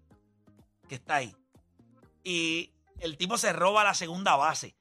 que 0.88 0.96
está 0.96 1.16
ahí 1.16 1.36
y 2.24 2.72
el 3.00 3.18
tipo 3.18 3.38
se 3.38 3.54
roba 3.54 3.84
la 3.84 3.94
segunda 3.94 4.36
base. 4.36 4.76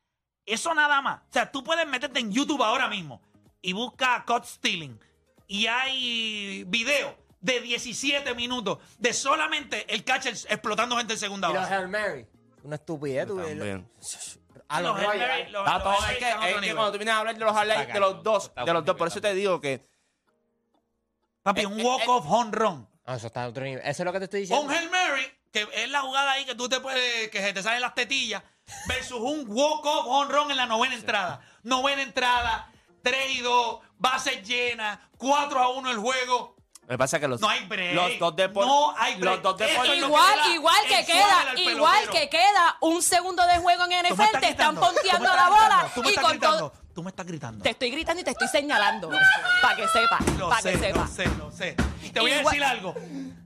Eso 0.47 0.75
nada 0.75 1.01
más. 1.01 1.21
O 1.29 1.33
sea, 1.33 1.51
tú 1.53 1.63
puedes 1.63 1.87
meterte 1.87 2.19
en 2.21 2.33
YouTube 2.33 2.63
ahora 2.63 2.89
mismo 2.89 3.23
y 3.63 3.73
busca 3.73 4.25
cut 4.27 4.45
stealing 4.45 4.99
y 5.47 5.67
hay 5.67 6.65
video 6.67 7.17
de 7.41 7.61
17 7.61 8.35
minutos 8.35 8.79
de 8.99 9.13
solamente 9.15 9.93
el 9.93 10.05
catcher 10.05 10.35
explotando 10.49 10.97
gente 10.97 11.15
en 11.15 11.19
segunda 11.19 11.49
Y 11.51 11.55
los 11.55 11.63
base. 11.63 11.75
Hail 11.75 11.89
Mary. 11.89 12.27
Una 12.63 12.77
estupidez. 12.77 13.27
tú- 13.27 13.37
También. 13.39 13.91
A 14.69 14.81
los 14.81 14.91
Los 14.93 15.01
Hail 15.01 15.11
Royals. 15.21 15.29
Mary- 15.31 15.51
los- 15.51 15.61
Está 15.67 15.75
los 15.75 15.83
todo, 15.83 15.93
Hail 15.93 15.99
es 15.99 16.03
Mary 16.07 16.19
que, 16.19 16.25
están 16.29 16.43
a 16.43 16.47
es 16.47 16.51
otro 16.51 16.55
que 16.55 16.61
nivel. 16.61 16.77
cuando 16.77 16.93
tú 16.93 16.99
vienes 16.99 17.15
a 17.15 17.19
hablar 17.19 17.35
de 17.39 17.45
los 17.45 17.57
highlights 17.63 17.93
de 17.95 18.01
los 18.01 18.23
dos, 18.23 18.53
de 18.55 18.73
los 18.73 18.85
dos, 18.85 18.97
por 18.97 19.09
eso 19.09 19.21
te 19.21 19.35
digo 19.35 19.61
que 19.61 19.89
Papi, 21.43 21.65
un 21.65 21.81
walk-off 21.85 22.25
home 22.29 22.51
run. 22.53 22.89
No, 23.07 23.15
eso 23.15 23.27
está 23.27 23.45
a 23.45 23.49
otro 23.49 23.65
nivel. 23.65 23.81
Eso 23.85 24.03
es 24.03 24.05
lo 24.05 24.13
que 24.13 24.19
te 24.19 24.25
estoy 24.27 24.41
diciendo. 24.43 24.65
Un 24.65 24.71
Hail 24.71 24.91
Mary, 24.91 25.27
que 25.51 25.67
es 25.75 25.89
la 25.91 26.03
jugada 26.03 26.33
ahí 26.33 26.45
que 26.45 26.55
tú 26.55 26.69
te 26.69 26.81
puedes, 26.81 27.31
que 27.31 27.41
se 27.41 27.53
te 27.53 27.63
salen 27.63 27.81
las 27.81 27.95
tetillas, 27.95 28.43
versus 28.87 29.19
un 29.19 29.45
walk-off 29.49 30.05
home 30.07 30.33
run 30.33 30.51
en 30.51 30.57
la 30.59 30.67
novena 30.67 30.95
entrada. 30.95 31.41
Novena 31.63 32.03
entrada, 32.03 32.71
3 33.03 33.31
y 33.37 33.41
2, 33.41 33.81
bases 33.97 34.47
llenas, 34.47 34.99
4 35.17 35.59
a 35.59 35.71
1 35.71 35.91
el 35.91 35.97
juego. 35.99 36.57
Me 36.91 36.99
pasa 36.99 37.21
que 37.21 37.29
los, 37.29 37.41
No 37.41 37.49
hay 37.49 37.65
break. 37.67 37.95
los 37.95 38.19
dos 38.19 38.35
deportes 38.35 38.69
No 38.69 38.95
hay 38.99 39.15
break. 39.15 39.35
los 39.37 39.43
dos 39.45 39.57
deportes 39.59 39.97
Igual, 39.97 40.43
que 40.43 40.51
igual 40.55 40.77
que 40.89 41.05
queda, 41.07 41.55
igual 41.57 42.11
que 42.11 42.29
queda 42.29 42.77
un 42.81 43.01
segundo 43.01 43.47
de 43.47 43.59
juego 43.59 43.85
en 43.85 43.91
NFL, 44.07 44.23
estás 44.25 44.41
te 44.41 44.49
están 44.49 44.75
gritando, 44.75 44.81
ponteando 44.81 45.35
la 45.37 45.49
bola 45.49 45.61
gritando, 45.61 45.91
Tú 45.95 46.03
me 46.03 46.11
y 46.11 46.15
con 46.17 46.31
gritando. 46.33 46.59
todo. 46.59 46.73
Tú 46.93 47.03
me 47.05 47.11
estás 47.11 47.27
gritando. 47.27 47.63
Te 47.63 47.71
estoy 47.71 47.91
gritando 47.93 48.21
y 48.21 48.25
te 48.25 48.33
estoy 48.33 48.49
señalando. 48.49 49.09
Para 49.63 49.77
que 49.77 49.87
sepas, 49.87 50.21
Lo 50.37 50.49
para 50.49 50.61
sé, 50.63 50.73
que 50.73 50.79
sepas. 50.79 51.09
lo 51.09 51.15
sé, 51.17 51.27
lo 51.39 51.53
sé. 51.53 51.77
Te 52.13 52.19
voy 52.21 52.33
a 52.33 52.41
Igual- 52.41 52.53
decir 52.57 52.65
algo. 52.65 52.95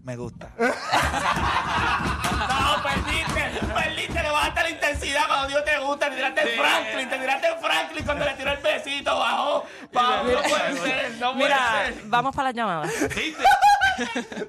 Me 0.03 0.17
gusta. 0.17 0.51
No, 2.37 2.83
perdiste, 2.83 3.61
perdiste, 3.75 4.23
le 4.23 4.31
bajaste 4.31 4.63
la 4.63 4.71
intensidad 4.71 5.27
cuando 5.27 5.49
Dios 5.49 5.65
te 5.65 5.79
gusta, 5.79 6.11
te 6.11 6.17
tiraste 6.17 6.43
Sí. 6.45 6.51
Franklin, 6.59 7.09
te 7.09 7.19
tiraste 7.19 7.49
Franklin 7.61 8.05
cuando 8.05 8.25
le 8.25 8.35
tiró 8.35 8.53
el 8.53 8.59
besito, 8.59 9.19
bajó, 9.19 9.65
bajó, 9.93 10.25
no 10.25 10.43
puede 10.43 10.77
ser, 10.79 11.11
no 11.19 11.33
puede 11.33 11.45
Mira, 11.45 11.85
ser. 11.87 11.95
vamos 12.05 12.35
para 12.37 12.49
las 12.49 12.55
llamadas. 12.57 12.93
¿Viste? 13.15 13.45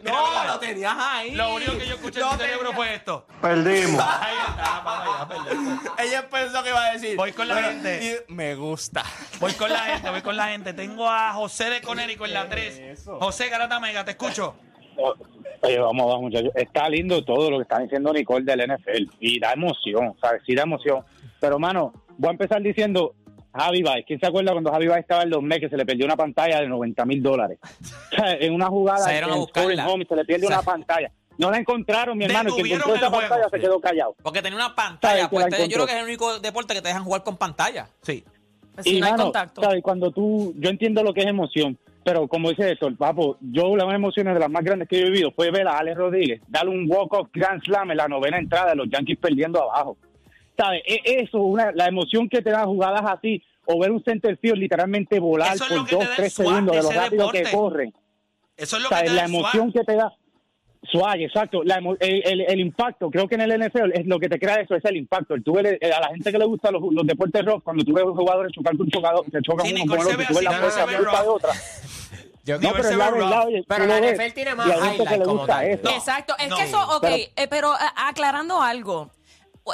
No, 0.01 0.43
lo 0.45 0.59
tenías 0.59 0.95
ahí. 0.97 1.35
Lo 1.35 1.53
único 1.53 1.77
que 1.77 1.85
yo 1.85 1.93
escuché 1.93 2.19
en 2.19 2.29
mi 2.29 2.35
cerebro 2.37 2.73
fue 2.73 2.95
esto. 2.95 3.27
Perdimos. 3.41 4.03
Ahí 4.19 4.33
está, 4.49 4.83
papá, 4.83 5.27
ya. 5.97 6.03
Ella 6.03 6.27
pensó 6.29 6.63
que 6.63 6.69
iba 6.69 6.83
a 6.83 6.91
decir. 6.93 7.15
Voy 7.15 7.31
con 7.31 7.47
la 7.47 7.61
gente. 7.61 8.25
me 8.29 8.55
gusta. 8.55 9.03
Voy 9.39 9.53
con 9.53 9.71
la 9.71 9.79
gente, 9.81 10.09
voy 10.09 10.23
con 10.23 10.35
la 10.35 10.47
gente. 10.47 10.73
Tengo 10.73 11.07
a 11.07 11.31
José 11.33 11.69
de 11.69 11.81
Conérico 11.81 12.25
en 12.25 12.33
la 12.33 12.49
3. 12.49 13.03
José 13.05 13.49
Garata 13.49 13.79
Mega, 13.79 14.03
te 14.03 14.11
escucho. 14.11 14.55
Oye, 15.61 15.79
vamos, 15.79 16.07
vamos, 16.07 16.21
muchachos. 16.21 16.51
Está 16.55 16.89
lindo 16.89 17.23
todo 17.23 17.49
lo 17.49 17.57
que 17.57 17.63
está 17.63 17.79
diciendo 17.79 18.13
Nicole 18.13 18.45
del 18.45 18.71
NFL 18.71 19.15
y 19.19 19.39
da 19.39 19.53
emoción, 19.53 20.15
¿sabes? 20.21 20.41
Sí 20.45 20.55
da 20.55 20.63
emoción. 20.63 21.03
Pero, 21.39 21.59
mano, 21.59 21.93
voy 22.17 22.29
a 22.29 22.31
empezar 22.31 22.61
diciendo 22.61 23.15
Javi 23.53 23.81
Baez. 23.81 24.05
¿Quién 24.05 24.19
se 24.19 24.27
acuerda 24.27 24.51
cuando 24.51 24.71
Javi 24.71 24.87
Baez 24.87 25.01
estaba 25.01 25.23
en 25.23 25.29
los 25.29 25.41
Mets 25.41 25.61
que 25.61 25.69
se 25.69 25.77
le 25.77 25.85
perdió 25.85 26.05
una 26.05 26.17
pantalla 26.17 26.61
de 26.61 26.67
90 26.67 27.05
mil 27.05 27.23
dólares? 27.23 27.59
En 28.39 28.53
una 28.53 28.67
jugada 28.67 29.17
en 29.17 29.23
Home 29.79 30.03
y 30.03 30.07
se 30.07 30.15
le 30.15 30.25
pierde 30.25 30.45
O 30.45 30.49
sea, 30.49 30.59
una 30.59 30.65
pantalla. 30.65 31.11
No 31.37 31.51
la 31.51 31.57
encontraron, 31.57 32.17
mi 32.17 32.25
hermano. 32.25 32.49
y 32.49 32.61
quien 32.61 32.77
encontró 32.77 32.95
esa 32.95 33.09
juego. 33.09 33.29
pantalla 33.29 33.49
se 33.49 33.59
quedó 33.59 33.79
callado. 33.79 34.15
Porque 34.21 34.41
tenía 34.41 34.57
una 34.57 34.73
pantalla. 34.75 35.29
Pues, 35.29 35.45
yo 35.67 35.67
creo 35.67 35.85
que 35.85 35.93
es 35.93 35.99
el 35.99 36.05
único 36.05 36.39
deporte 36.39 36.73
que 36.73 36.81
te 36.81 36.87
dejan 36.87 37.03
jugar 37.03 37.23
con 37.23 37.37
pantalla. 37.37 37.87
Sí. 38.01 38.23
Pues 38.73 38.85
si 38.85 38.99
no 38.99 39.07
hay 39.07 39.15
contacto. 39.15 39.61
¿sabes? 39.61 39.81
Cuando 39.81 40.11
tú, 40.11 40.53
yo 40.57 40.69
entiendo 40.69 41.03
lo 41.03 41.13
que 41.13 41.21
es 41.21 41.27
emoción, 41.27 41.77
pero 42.05 42.27
como 42.27 42.49
dice 42.51 42.71
esto, 42.71 42.87
el 42.87 42.95
papo, 42.95 43.37
yo 43.41 43.75
las 43.75 43.91
emociones 43.93 44.35
de 44.35 44.39
las 44.39 44.49
más 44.49 44.63
grandes 44.63 44.87
que 44.87 44.99
yo 44.99 45.07
he 45.07 45.09
vivido 45.09 45.31
fue 45.35 45.49
ver 45.51 45.67
a 45.67 45.79
Alex 45.79 45.97
Rodríguez 45.97 46.41
darle 46.47 46.71
un 46.71 46.85
walk-off 46.87 47.27
Grand 47.33 47.61
Slam 47.63 47.89
en 47.91 47.97
la 47.97 48.07
novena 48.07 48.37
entrada 48.37 48.69
de 48.69 48.75
los 48.75 48.87
Yankees 48.89 49.17
perdiendo 49.17 49.61
abajo. 49.63 49.97
¿sabes? 50.57 50.81
E- 50.85 51.01
Eso, 51.23 51.39
una, 51.39 51.71
la 51.73 51.87
emoción 51.87 52.29
que 52.29 52.41
te 52.41 52.51
dan 52.51 52.65
jugadas 52.67 53.01
así, 53.05 53.43
o 53.65 53.79
ver 53.79 53.91
un 53.91 54.03
center 54.03 54.37
field 54.37 54.57
literalmente 54.59 55.19
volar 55.19 55.55
es 55.55 55.61
por 55.63 55.85
que 55.87 55.95
dos, 55.95 56.05
da 56.07 56.15
tres 56.15 56.33
swag 56.33 56.47
segundos 56.47 56.75
de 56.77 56.81
lo 56.83 56.91
rápido 56.91 57.29
que 57.31 57.37
deporte. 57.39 57.57
corren. 57.57 57.93
Eso 58.55 58.77
es 58.77 58.83
lo 58.83 58.89
que 58.89 58.95
¿Sabes? 58.95 59.09
te 59.11 59.15
da 59.17 59.21
La 59.23 59.27
emoción 59.27 59.71
swag. 59.71 59.73
que 59.73 59.91
te 59.91 59.95
da. 59.97 60.13
Swag, 60.91 61.19
exacto. 61.21 61.63
La 61.63 61.77
el, 61.77 61.97
el- 62.25 62.41
el 62.41 62.59
impacto, 62.59 63.09
creo 63.09 63.27
que 63.27 63.33
en 63.33 63.41
el 63.41 63.59
NFL 63.59 63.91
es 63.95 64.05
lo 64.05 64.19
que 64.19 64.29
te 64.29 64.37
crea 64.37 64.57
eso, 64.61 64.75
es 64.75 64.85
el 64.85 64.97
impacto. 64.97 65.33
El, 65.33 65.43
tú 65.43 65.53
ves- 65.53 65.79
el- 65.81 65.91
a 65.91 65.99
la 65.99 66.07
gente 66.09 66.31
que 66.31 66.37
le 66.37 66.45
gusta 66.45 66.69
los, 66.69 66.79
los 66.91 67.07
deportes 67.07 67.43
rock, 67.43 67.63
cuando 67.63 67.83
tú 67.83 67.91
ves 67.93 68.03
jugadores 68.05 68.51
chocar 68.53 68.77
con 68.77 68.85
un 68.85 68.91
jugador, 68.91 69.25
se 69.31 69.41
chocan 69.41 69.65
Sí, 69.65 69.73
uno 69.73 69.85
con 69.87 69.99
el 69.99 70.13
otro, 70.13 70.25
tú 70.27 70.33
ves 70.35 70.43
la 70.43 70.51
fuerza 70.51 70.85
de 70.85 71.27
otra. 71.27 71.49
Yo- 72.45 72.59
No, 72.59 72.71
pero 72.73 72.95
la 72.95 73.09
verdad, 73.11 73.47
oye, 73.47 73.63
Pero 73.67 73.85
NFL 73.85 74.33
tiene 74.33 74.55
más 74.55 74.67
le 74.67 75.23
como 75.23 75.45
tal. 75.47 75.65
Exacto, 75.65 76.35
es 76.37 76.47
No. 76.47 76.57
que 76.57 76.63
eso, 76.63 76.79
ok, 76.95 77.01
Pero- 77.01 77.15
eh, 77.35 77.47
pero 77.49 77.71
a- 77.73 78.07
aclarando 78.07 78.61
algo. 78.61 79.09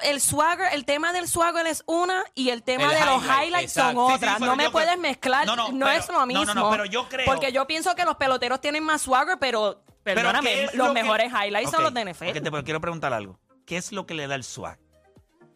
El 0.04 0.22
swagger, 0.22 0.70
el 0.74 0.86
tema 0.86 1.12
del 1.12 1.28
swagger 1.28 1.68
es 1.68 1.84
una 1.86 2.24
y 2.34 2.50
el 2.50 2.64
tema 2.64 2.86
El 2.86 2.92
de 2.92 3.06
los 3.06 3.22
highlight, 3.24 3.44
highlights 3.48 3.72
exacto. 3.78 3.92
son 4.00 4.08
Sí, 4.08 4.12
sí, 4.12 4.16
otras. 4.26 4.40
no 4.40 4.56
me 4.56 4.70
puedes 4.70 4.88
creo- 4.90 5.02
mezclar, 5.02 5.46
No, 5.46 5.56
no, 5.58 5.70
no, 5.74 5.86
pero- 5.86 6.00
es 6.00 6.08
lo 6.08 6.20
no, 6.20 6.26
mismo. 6.28 6.46
no, 6.46 6.54
no, 6.54 6.70
pero 6.72 6.86
yo 6.86 7.10
creo- 7.10 7.26
Porque 7.26 7.52
yo 7.52 7.68
pienso 7.68 7.94
que 7.94 8.06
los 8.06 8.16
peloteros 8.16 8.62
tienen 8.62 8.86
más 8.86 9.02
swagger, 9.02 9.38
pero, 9.38 9.84
perdóname, 10.04 10.50
¿qué 10.50 10.64
es 10.64 10.74
los 10.76 10.88
lo 10.88 10.94
que- 10.94 11.04
mejores 11.04 11.30
highlights 11.34 11.72
son 11.72 11.84
los 11.84 11.94
de 11.94 12.02
NFL. 12.06 12.30
ok, 12.30 12.34
te- 12.42 12.52
pero 12.52 12.64
quiero 12.64 12.80
preguntar 12.80 13.12
algo. 13.12 13.38
¿Qué 13.66 13.76
es 13.76 13.92
lo 13.92 14.06
que 14.06 14.14
le 14.14 14.28
da 14.28 14.36
el 14.36 14.46
swag? 14.46 14.80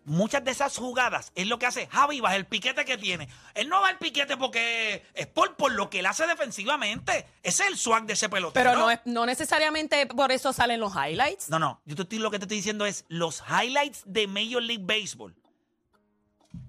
Muchas 0.08 0.44
de 0.44 0.52
esas 0.52 0.78
jugadas 0.78 1.32
es 1.34 1.48
lo 1.48 1.58
que 1.58 1.66
hace 1.66 1.88
Javi 1.88 2.22
Vaz, 2.22 2.36
el 2.36 2.46
piquete 2.46 2.86
que 2.86 2.96
tiene. 2.96 3.28
Él 3.56 3.68
no 3.70 3.82
va 3.82 3.90
al 3.90 3.98
piquete 3.98 4.38
porque 4.38 5.04
es 5.16 5.26
por, 5.26 5.56
por 5.56 5.72
lo 5.72 5.90
que 5.90 6.00
él 6.00 6.06
hace 6.06 6.28
defensivamente. 6.28 7.26
Ese 7.42 7.64
es 7.64 7.70
el 7.70 7.78
swag 7.78 8.06
de 8.06 8.14
ese 8.14 8.30
pelotero. 8.30 8.54
Pero 8.70 8.80
no, 8.80 8.92
es, 8.92 9.00
no 9.06 9.26
necesariamente 9.26 10.06
por 10.06 10.32
eso 10.32 10.54
salen 10.54 10.80
los 10.80 10.94
highlights. 10.94 11.50
No, 11.50 11.58
no. 11.58 11.82
Yo 11.86 11.96
te 11.96 12.04
estoy- 12.04 12.20
lo 12.20 12.30
que 12.30 12.38
te 12.38 12.46
estoy 12.46 12.58
diciendo 12.58 12.86
es 12.86 13.04
los 13.08 13.42
highlights 13.50 14.04
de 14.06 14.28
Major 14.28 14.62
League 14.62 14.84
Baseball. 14.86 15.36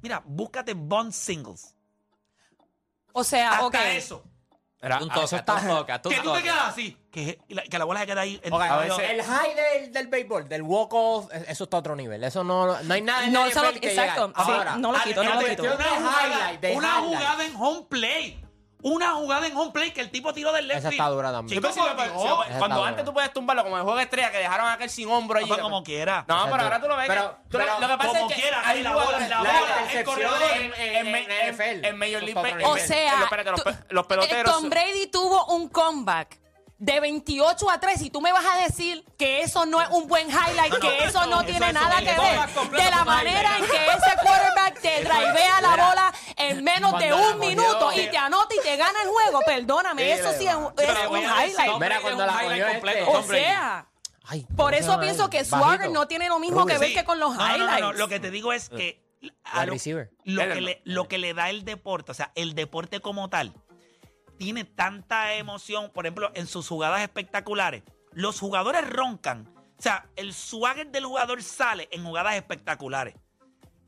Mira, 0.01 0.23
búscate 0.25 0.73
Bond 0.75 1.13
Singles. 1.13 1.75
O 3.13 3.23
sea, 3.23 3.51
Hasta 3.53 3.67
ok. 3.67 3.75
eso. 3.93 4.25
Era- 4.81 4.99
Un 4.99 5.05
un 5.05 5.09
un 5.09 5.85
Que 5.87 6.21
tú 6.21 6.33
te 6.35 6.43
quedas 6.43 6.69
así. 6.69 6.97
Que, 7.11 7.39
la- 7.49 7.63
que 7.63 7.79
la 7.79 7.85
bola 7.87 8.01
se 8.01 8.07
queda 8.07 8.21
ahí. 8.21 8.39
en- 8.43 8.53
Ok, 8.53 8.61
a 8.61 8.75
a 8.75 8.79
veces- 8.81 8.97
ver, 8.99 9.11
El 9.13 9.23
high 9.23 9.55
del, 9.55 9.93
del 9.93 10.07
béisbol, 10.09 10.49
del 10.49 10.63
walk-off, 10.63 11.33
eh, 11.33 11.47
eso 11.49 11.65
está 11.65 11.79
a 11.79 11.81
otro 11.81 11.97
nivel. 11.97 12.23
Eso 12.25 12.45
no, 12.45 12.81
no 12.83 12.95
hay 12.95 13.01
nada 13.03 13.25
en 13.25 13.33
No, 13.33 13.45
la 13.45 13.49
eso 13.51 13.63
lo- 13.63 13.69
NFL 13.71 13.81
que 13.81 13.89
exacto, 13.89 14.33
sí, 14.45 14.53
no 14.79 14.93
lo 14.93 14.99
quito, 15.03 15.25
no 15.25 15.35
lo 15.35 15.41
espérate, 15.41 15.63
quito. 15.63 15.63
Una, 15.63 15.85
jugada, 15.85 16.27
una 16.27 16.89
highlight. 16.89 17.05
jugada 17.07 17.45
en 17.47 17.57
home 17.57 17.83
play. 17.89 18.46
Una 18.89 19.15
jugada 19.15 19.49
en 19.49 19.57
home 19.57 19.73
play 19.73 19.91
que 19.91 20.01
el 20.01 20.11
tipo 20.13 20.33
tiró 20.33 20.53
del 20.53 20.69
left 20.69 20.79
Esa 20.79 20.91
está 20.91 21.09
dura 21.09 21.33
también. 21.33 21.59
Chicos, 21.61 21.75
Sí, 21.75 21.81
pero 21.83 21.97
por 21.97 22.05
si 22.07 22.13
lo- 22.13 22.23
Dios. 22.23 22.47
si 22.47 22.53
lo- 22.53 22.59
cuando 22.61 22.77
está 22.77 22.89
antes 22.89 23.05
tú 23.05 23.13
puedes 23.13 23.33
tumbarlo 23.33 23.65
como 23.65 23.77
el 23.77 23.83
juego 23.83 23.97
de 23.99 24.05
estrella 24.05 24.31
que 24.31 24.39
dejaron 24.39 24.67
a 24.69 24.75
aquel 24.75 24.91
sin 24.91 25.09
hombro 25.11 25.39
allí. 25.41 25.51
No, 25.51 25.59
como 25.59 25.83
quiera. 25.83 26.25
No, 26.29 26.35
Exacto. 26.35 26.51
pero 26.53 26.63
ahora 26.63 26.81
tú 26.81 26.87
lo 26.89 26.97
ves. 26.97 27.09
Pero- 27.09 27.23
que- 27.31 27.37
tú 27.51 27.59
lo- 27.59 27.65
pero 27.65 27.81
lo 27.81 27.89
que 27.89 27.97
pasa 27.97 28.09
como 28.19 28.31
es 28.31 28.35
que 28.37 28.41
quiera, 28.43 28.61
hay 28.65 28.77
ahí 28.79 28.83
la 28.85 28.91
bola, 28.93 29.05
jugadores- 29.07 29.29
la 29.29 29.43
la 29.43 29.61
bola, 29.61 29.93
el 29.93 30.05
corredor 30.05 30.43
en, 30.55 30.63
en- 30.63 30.73
en, 30.75 31.07
en 31.17 31.31
en, 31.33 31.49
NFL. 31.55 31.85
en 31.89 31.99
Major 31.99 32.23
Eso 32.23 32.27
League 32.27 32.29
está 32.29 32.39
a 32.39 32.43
otro 32.43 32.55
Baseball. 32.55 32.71
O 32.71 32.75
nivel. 32.75 32.87
sea, 32.89 33.23
espérate, 33.25 33.51
los, 33.51 33.63
tú- 33.65 33.71
pe- 33.71 33.77
los 33.95 34.05
eh, 34.05 34.09
peloteros. 34.09 34.53
Tom 34.55 34.71
Brady 34.71 35.07
tuvo 35.09 35.47
un 35.47 35.69
comeback 35.69 36.39
de 36.79 37.01
28 37.01 37.71
a 37.71 37.81
3 37.81 38.03
y 38.03 38.11
tú 38.11 38.21
me 38.21 38.33
vas 38.33 38.45
a 38.45 38.63
decir 38.65 39.03
que 39.19 39.41
eso 39.43 39.65
no 39.65 39.81
es 39.81 39.89
un 39.91 40.07
buen 40.09 40.29
highlight, 40.29 40.75
que 40.79 41.05
eso 41.05 41.25
no 41.27 41.41
eso 41.41 41.47
tiene 41.51 41.73
nada 41.73 41.99
que 42.01 42.05
ver 42.05 42.71
de 42.85 42.91
la 42.91 43.05
manera 43.05 43.57
en 43.59 43.65
que 43.65 43.77
ese 43.77 44.17
quarterback 44.23 44.81
te 44.81 45.01
drivea 45.05 45.61
la 45.63 45.71
bola 45.71 46.15
en 46.37 46.63
menos 46.63 46.99
de 46.99 47.15
un 47.15 47.39
minuto 47.39 47.91
y 47.95 48.09
te 48.09 48.19
anota 48.19 48.55
y 48.55 48.61
te 48.63 48.77
gana 48.77 48.99
el 49.05 49.09
juego. 49.09 49.41
Perdóname, 49.47 50.13
eso 50.13 50.31
sí 50.39 50.47
es, 50.47 50.55
es 50.55 51.09
un 51.09 51.19
highlight. 51.21 51.57
Tom 51.67 51.81
Mira, 51.81 51.99
Brady 51.99 52.03
cuando 52.03 52.25
es 52.25 52.31
un 52.31 52.37
la 52.37 52.43
highlight 52.45 52.63
cogió 52.63 52.73
completo, 52.73 52.99
este- 52.99 53.17
O 53.17 53.23
Brady. 53.23 53.43
sea, 53.45 53.87
Ay, 54.29 54.41
por 54.43 54.57
¿cómo 54.57 54.71
se 54.71 54.79
eso 54.79 55.01
pienso 55.01 55.31
que. 55.31 55.45
Swagger 55.45 55.91
no 55.91 56.09
tiene 56.09 56.29
lo 56.29 56.39
mismo 56.39 56.67
que 56.67 56.75
Sí. 56.75 56.81
ver 56.81 56.93
que 56.95 57.05
con 57.05 57.19
los 57.21 57.35
No, 57.37 57.41
no, 57.43 57.49
no, 57.49 57.55
highlights. 57.65 57.81
no, 57.81 57.93
Lo 57.95 58.09
que 58.09 58.21
te 58.21 58.31
digo 58.31 58.53
es 58.53 58.69
que 58.69 59.03
a 59.45 59.61
Wide 59.61 59.67
lo, 59.67 59.73
receiver. 59.73 60.11
lo 60.25 60.43
Él 60.43 60.49
que 60.53 60.59
es 60.59 60.65
le, 60.65 60.83
lo 60.85 61.09
que 61.09 61.17
le 61.19 61.33
da 61.33 61.49
el 61.49 61.65
deporte, 61.65 62.11
o 62.11 62.15
sea, 62.15 62.33
el 62.35 62.55
deporte 62.55 63.01
como 63.01 63.31
tal, 63.31 63.55
tiene 64.39 64.65
tanta 64.65 65.35
emoción, 65.35 65.91
por 65.93 66.07
ejemplo, 66.07 66.31
en 66.35 66.47
sus 66.47 66.69
jugadas 66.69 67.01
espectaculares. 67.03 67.83
Los 68.13 68.41
jugadores 68.41 68.89
roncan. 68.89 69.49
O 69.79 69.83
sea, 69.83 70.09
el 70.17 70.33
swagger 70.33 70.91
del 70.91 71.05
jugador 71.05 71.43
sale 71.43 71.89
en 71.93 72.05
jugadas 72.05 72.35
espectaculares. 72.37 73.15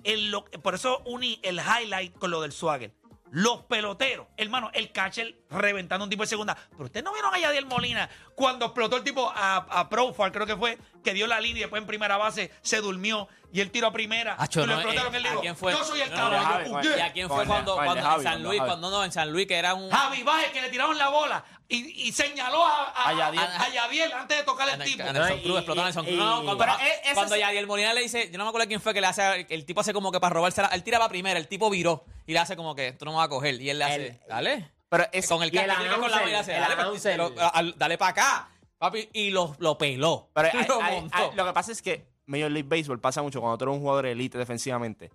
Lo- 0.05 0.45
por 0.45 0.75
eso 0.75 1.03
uní 1.07 1.39
el 1.43 1.59
highlight 1.61 2.17
con 2.19 2.31
lo 2.31 2.41
del 2.41 2.53
swagger. 2.53 2.93
Los 3.31 3.63
peloteros, 3.65 4.27
hermano, 4.39 4.71
el 4.73 4.91
catcher 4.91 5.39
reventando 5.51 6.05
un 6.05 6.11
tipo 6.11 6.23
de 6.23 6.29
segunda. 6.29 6.57
Pero 6.71 6.85
ustedes 6.85 7.05
no 7.05 7.13
vieron 7.13 7.35
a 7.35 7.39
Yadiel 7.39 7.67
Molina 7.67 8.09
cuando 8.35 8.67
explotó 8.67 8.97
el 8.97 9.05
tipo 9.05 9.31
a, 9.35 9.57
a 9.57 9.89
Profar, 9.91 10.33
creo 10.33 10.47
que 10.47 10.57
fue, 10.57 10.79
que 11.03 11.15
dio 11.15 11.27
la 11.27 11.41
línea 11.41 11.59
y 11.59 11.63
después 11.63 11.81
en 11.81 11.87
primera 11.87 12.17
base 12.17 12.51
se 12.63 12.81
durmió 12.81 13.29
y 13.53 13.61
él 13.61 13.71
tiró 13.71 13.87
a 13.87 13.93
primera. 13.93 14.37
Acho, 14.39 14.63
y 14.63 14.67
lo 14.67 14.75
no, 14.75 14.81
explotaron, 14.81 15.15
eh, 15.15 15.19
él 15.19 15.27
¿a 15.27 15.29
dijo, 15.31 15.41
quién 15.41 15.57
fue? 15.57 15.73
yo 15.73 15.85
soy 15.85 16.01
el 16.03 16.11
No, 16.11 16.17
caballo. 16.17 16.45
Javi. 16.75 16.89
¿Y 16.97 17.01
a 17.01 17.13
quién 17.13 17.29
fue 17.29 17.43
el- 17.43 17.49
cuando, 17.49 17.79
el 17.81 17.85
cuando 17.87 18.03
Javi, 18.05 18.17
en 18.27 18.31
San 18.33 18.43
Luis, 18.43 18.61
cuando 18.61 18.91
no, 18.91 19.05
en 19.05 19.13
San 19.13 19.33
Luis, 19.33 19.47
que 19.47 19.55
era 19.57 19.75
un... 19.75 19.91
Javi 19.91 20.23
Baez 20.23 20.51
que 20.53 20.61
le 20.61 20.69
tiraron 20.69 20.99
la 20.99 21.09
bola 21.09 21.45
y, 21.67 22.09
y 22.09 22.13
señaló 22.13 22.65
a, 22.67 22.85
a, 22.95 23.09
A 23.09 23.13
Yadiel. 23.15 23.43
a- 23.45 23.69
Yadiel 23.71 24.13
antes 24.13 24.37
de 24.39 24.43
tocar 24.45 24.69
el 24.69 24.81
el, 24.81 24.87
tipo. 24.89 25.03
en 25.03 25.09
el 25.09 25.15
Son 25.17 25.29
No, 25.37 25.43
Cruz, 25.43 25.55
y- 25.55 25.57
explotaron 25.57 25.79
en 25.85 25.89
el 25.89 25.95
Son 25.95 26.05
y- 26.05 26.09
Cruz. 26.09 26.19
No, 26.19 26.35
cuando, 26.45 26.59
Pero 26.59 26.73
e- 26.81 27.01
ese 27.05 27.15
cuando 27.15 27.35
es- 27.35 27.41
Yadiel 27.41 27.67
Molina 27.67 27.93
le 27.95 28.01
dice, 28.03 28.31
yo 28.31 28.39
no 28.39 28.45
me 28.45 28.49
acuerdo 28.51 28.69
quién 28.69 28.81
fue 28.81 28.93
que 28.95 29.01
le 29.01 29.07
hace, 29.07 29.47
el 29.49 29.65
tipo 29.65 29.81
hace 29.81 29.93
como 29.95 30.13
que 30.13 30.21
para 30.21 30.35
robarse, 30.35 30.61
la- 30.63 30.69
él 30.69 30.83
tiraba 30.83 31.09
primero, 31.09 31.39
el 31.39 31.49
tipo 31.49 31.71
viró 31.71 32.05
y 32.27 32.33
le 32.35 32.39
hace 32.39 32.55
como 32.57 32.75
que 32.75 32.93
tú 32.93 33.05
no 33.07 33.13
me 33.13 33.17
vas 33.19 33.27
a 33.27 33.31
coger 33.31 33.61
y 33.61 33.71
él 33.71 33.79
le 33.79 33.85
hace, 33.85 34.07
El- 34.09 34.21
dale. 34.29 34.71
Pero 34.91 35.07
es, 35.13 35.29
con 35.29 35.43
el 35.43 35.55
y 35.55 35.59
el 35.59 35.67
cartel 35.67 35.91
con 35.99 36.11
la 36.11 36.17
mano 36.17 36.29
y 36.29 36.33
le 36.33 36.37
hace, 36.39 36.55
announcer, 36.55 37.19
dale, 37.19 37.29
el 37.29 37.33
pues, 37.35 37.45
announcer. 37.45 37.75
dale 37.79 37.99
para 37.99 38.11
acá, 38.11 38.49
papi, 38.79 39.09
y 39.13 39.31
lo, 39.31 39.55
lo 39.59 39.77
peló. 39.79 40.31
Pero 40.35 40.49
hay- 40.55 40.67
lo 40.69 40.83
hay- 40.83 41.01
montó. 41.01 41.17
hay- 41.17 41.31
lo 41.37 41.45
que 41.47 41.53
pasa 41.53 41.73
es 41.73 41.83
que 41.83 42.07
Major 42.27 42.51
League 42.51 42.69
Baseball 42.69 43.01
pasa 43.01 43.23
mucho 43.23 43.41
cuando 43.41 43.59
tú 43.59 43.65
eres 43.65 43.75
un 43.77 43.81
jugador 43.81 44.07
elite 44.07 44.39
defensivamente. 44.39 45.11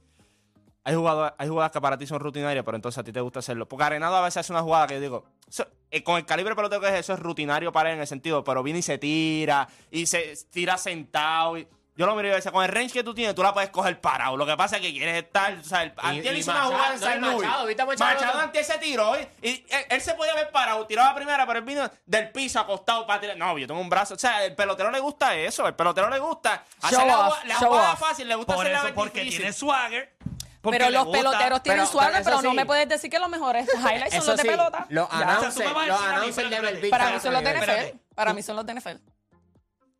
Hay 0.85 0.95
jugadas, 0.95 1.33
hay 1.37 1.47
jugadas 1.47 1.71
que 1.71 1.79
para 1.79 1.97
ti 1.97 2.05
son 2.05 2.19
rutinarias, 2.19 2.65
pero 2.65 2.75
entonces 2.75 2.97
a 2.99 3.03
ti 3.05 3.13
te 3.13 3.21
gusta 3.21 3.39
hacerlo. 3.39 3.67
Porque 3.69 3.85
Arenado 3.85 4.17
a 4.17 4.21
veces 4.21 4.37
hace 4.37 4.51
una 4.51 4.61
jugada 4.61 4.85
que 4.87 4.95
yo 4.95 4.99
digo, 5.01 5.23
eso- 5.47 5.65
eh, 5.91 6.03
con 6.03 6.17
el 6.17 6.25
calibre 6.25 6.55
pelotero 6.55 6.81
que 6.81 6.87
es 6.89 6.93
eso, 6.95 7.13
es 7.13 7.19
rutinario 7.19 7.71
para 7.71 7.89
él 7.89 7.95
en 7.95 8.01
el 8.01 8.07
sentido, 8.07 8.43
pero 8.43 8.63
viene 8.63 8.79
y 8.79 8.81
se 8.81 8.97
tira, 8.97 9.67
y 9.91 10.05
se 10.07 10.33
tira 10.51 10.77
sentado. 10.77 11.57
Y, 11.57 11.67
yo 11.95 12.05
lo 12.07 12.15
miro 12.15 12.27
y 12.29 12.31
digo, 12.39 12.51
con 12.51 12.63
el 12.65 12.71
range 12.71 12.91
que 12.93 13.03
tú 13.03 13.13
tienes, 13.13 13.35
tú 13.35 13.43
la 13.43 13.53
puedes 13.53 13.69
coger 13.69 14.01
parado. 14.01 14.35
Lo 14.35 14.45
que 14.45 14.57
pasa 14.57 14.77
es 14.77 14.81
que 14.81 14.91
quieres 14.91 15.23
estar, 15.23 15.53
o 15.53 15.63
sea, 15.63 15.83
el, 15.83 15.93
Antiel 15.97 16.37
hizo 16.37 16.49
una 16.51 16.61
Machado, 16.61 16.75
jugada 16.75 16.93
en 16.93 16.99
San 16.99 17.21
Luis. 17.21 17.47
Machado, 17.47 17.65
¿viste 17.67 17.85
Machado? 17.85 18.13
Machado 18.15 18.39
antes 18.39 18.67
se 18.67 18.77
tiró, 18.79 19.15
¿eh? 19.15 19.29
y 19.41 19.49
él, 19.69 19.85
él 19.89 20.01
se 20.01 20.13
podía 20.15 20.31
haber 20.31 20.49
parado, 20.51 20.85
tiraba 20.87 21.09
a 21.09 21.15
primera, 21.15 21.45
pero 21.45 21.59
él 21.59 21.65
vino 21.65 21.89
del 22.05 22.29
piso 22.31 22.59
acostado 22.59 23.05
para 23.05 23.19
tirar. 23.21 23.37
No, 23.37 23.57
yo 23.57 23.67
tengo 23.67 23.79
un 23.79 23.89
brazo. 23.89 24.15
O 24.15 24.17
sea, 24.19 24.43
el 24.43 24.55
pelotero 24.55 24.89
le 24.89 24.99
gusta 24.99 25.35
eso, 25.35 25.67
el 25.67 25.75
pelotero 25.75 26.09
le 26.09 26.17
gusta 26.19 26.63
hacer 26.81 26.97
Show 26.99 27.07
la, 27.07 27.19
off, 27.19 27.25
jugada- 27.27 27.45
la 27.45 27.59
show 27.59 27.69
jugada 27.69 27.93
off. 27.93 27.99
fácil, 27.99 28.27
le 28.27 28.35
gusta 28.35 28.55
Por 28.55 28.65
hacer 28.65 28.75
eso, 28.77 28.87
la 28.87 28.93
porque 28.95 29.19
difícil. 29.19 29.39
tiene 29.41 29.53
swagger. 29.53 30.13
porque 30.61 30.79
Pero 30.79 30.89
los 30.91 31.05
gusta. 31.05 31.19
peloteros 31.19 31.61
tienen 31.63 31.81
Pero- 31.85 31.91
swagger, 31.91 32.23
pero 32.23 32.41
no 32.41 32.53
me 32.53 32.65
puedes 32.65 32.89
decir 32.89 33.09
que 33.11 33.19
los 33.19 33.29
mejores 33.29 33.67
highlights 33.75 34.15
son 34.15 34.25
los 34.27 34.37
de 34.37 34.41
sí, 34.41 34.47
pelota. 34.47 34.85
los 34.89 35.07
announcers, 35.11 35.57
announcers 35.59 36.49
de. 36.81 36.89
Para 36.89 37.11
mí 37.11 37.19
son 37.19 37.33
los 37.33 37.43
de. 37.43 37.53
NFL. 37.53 37.97
Para 38.15 38.33
mí 38.33 38.41
son 38.41 38.55
los 38.55 38.65
de 38.65 38.73
NFL. 38.73 39.12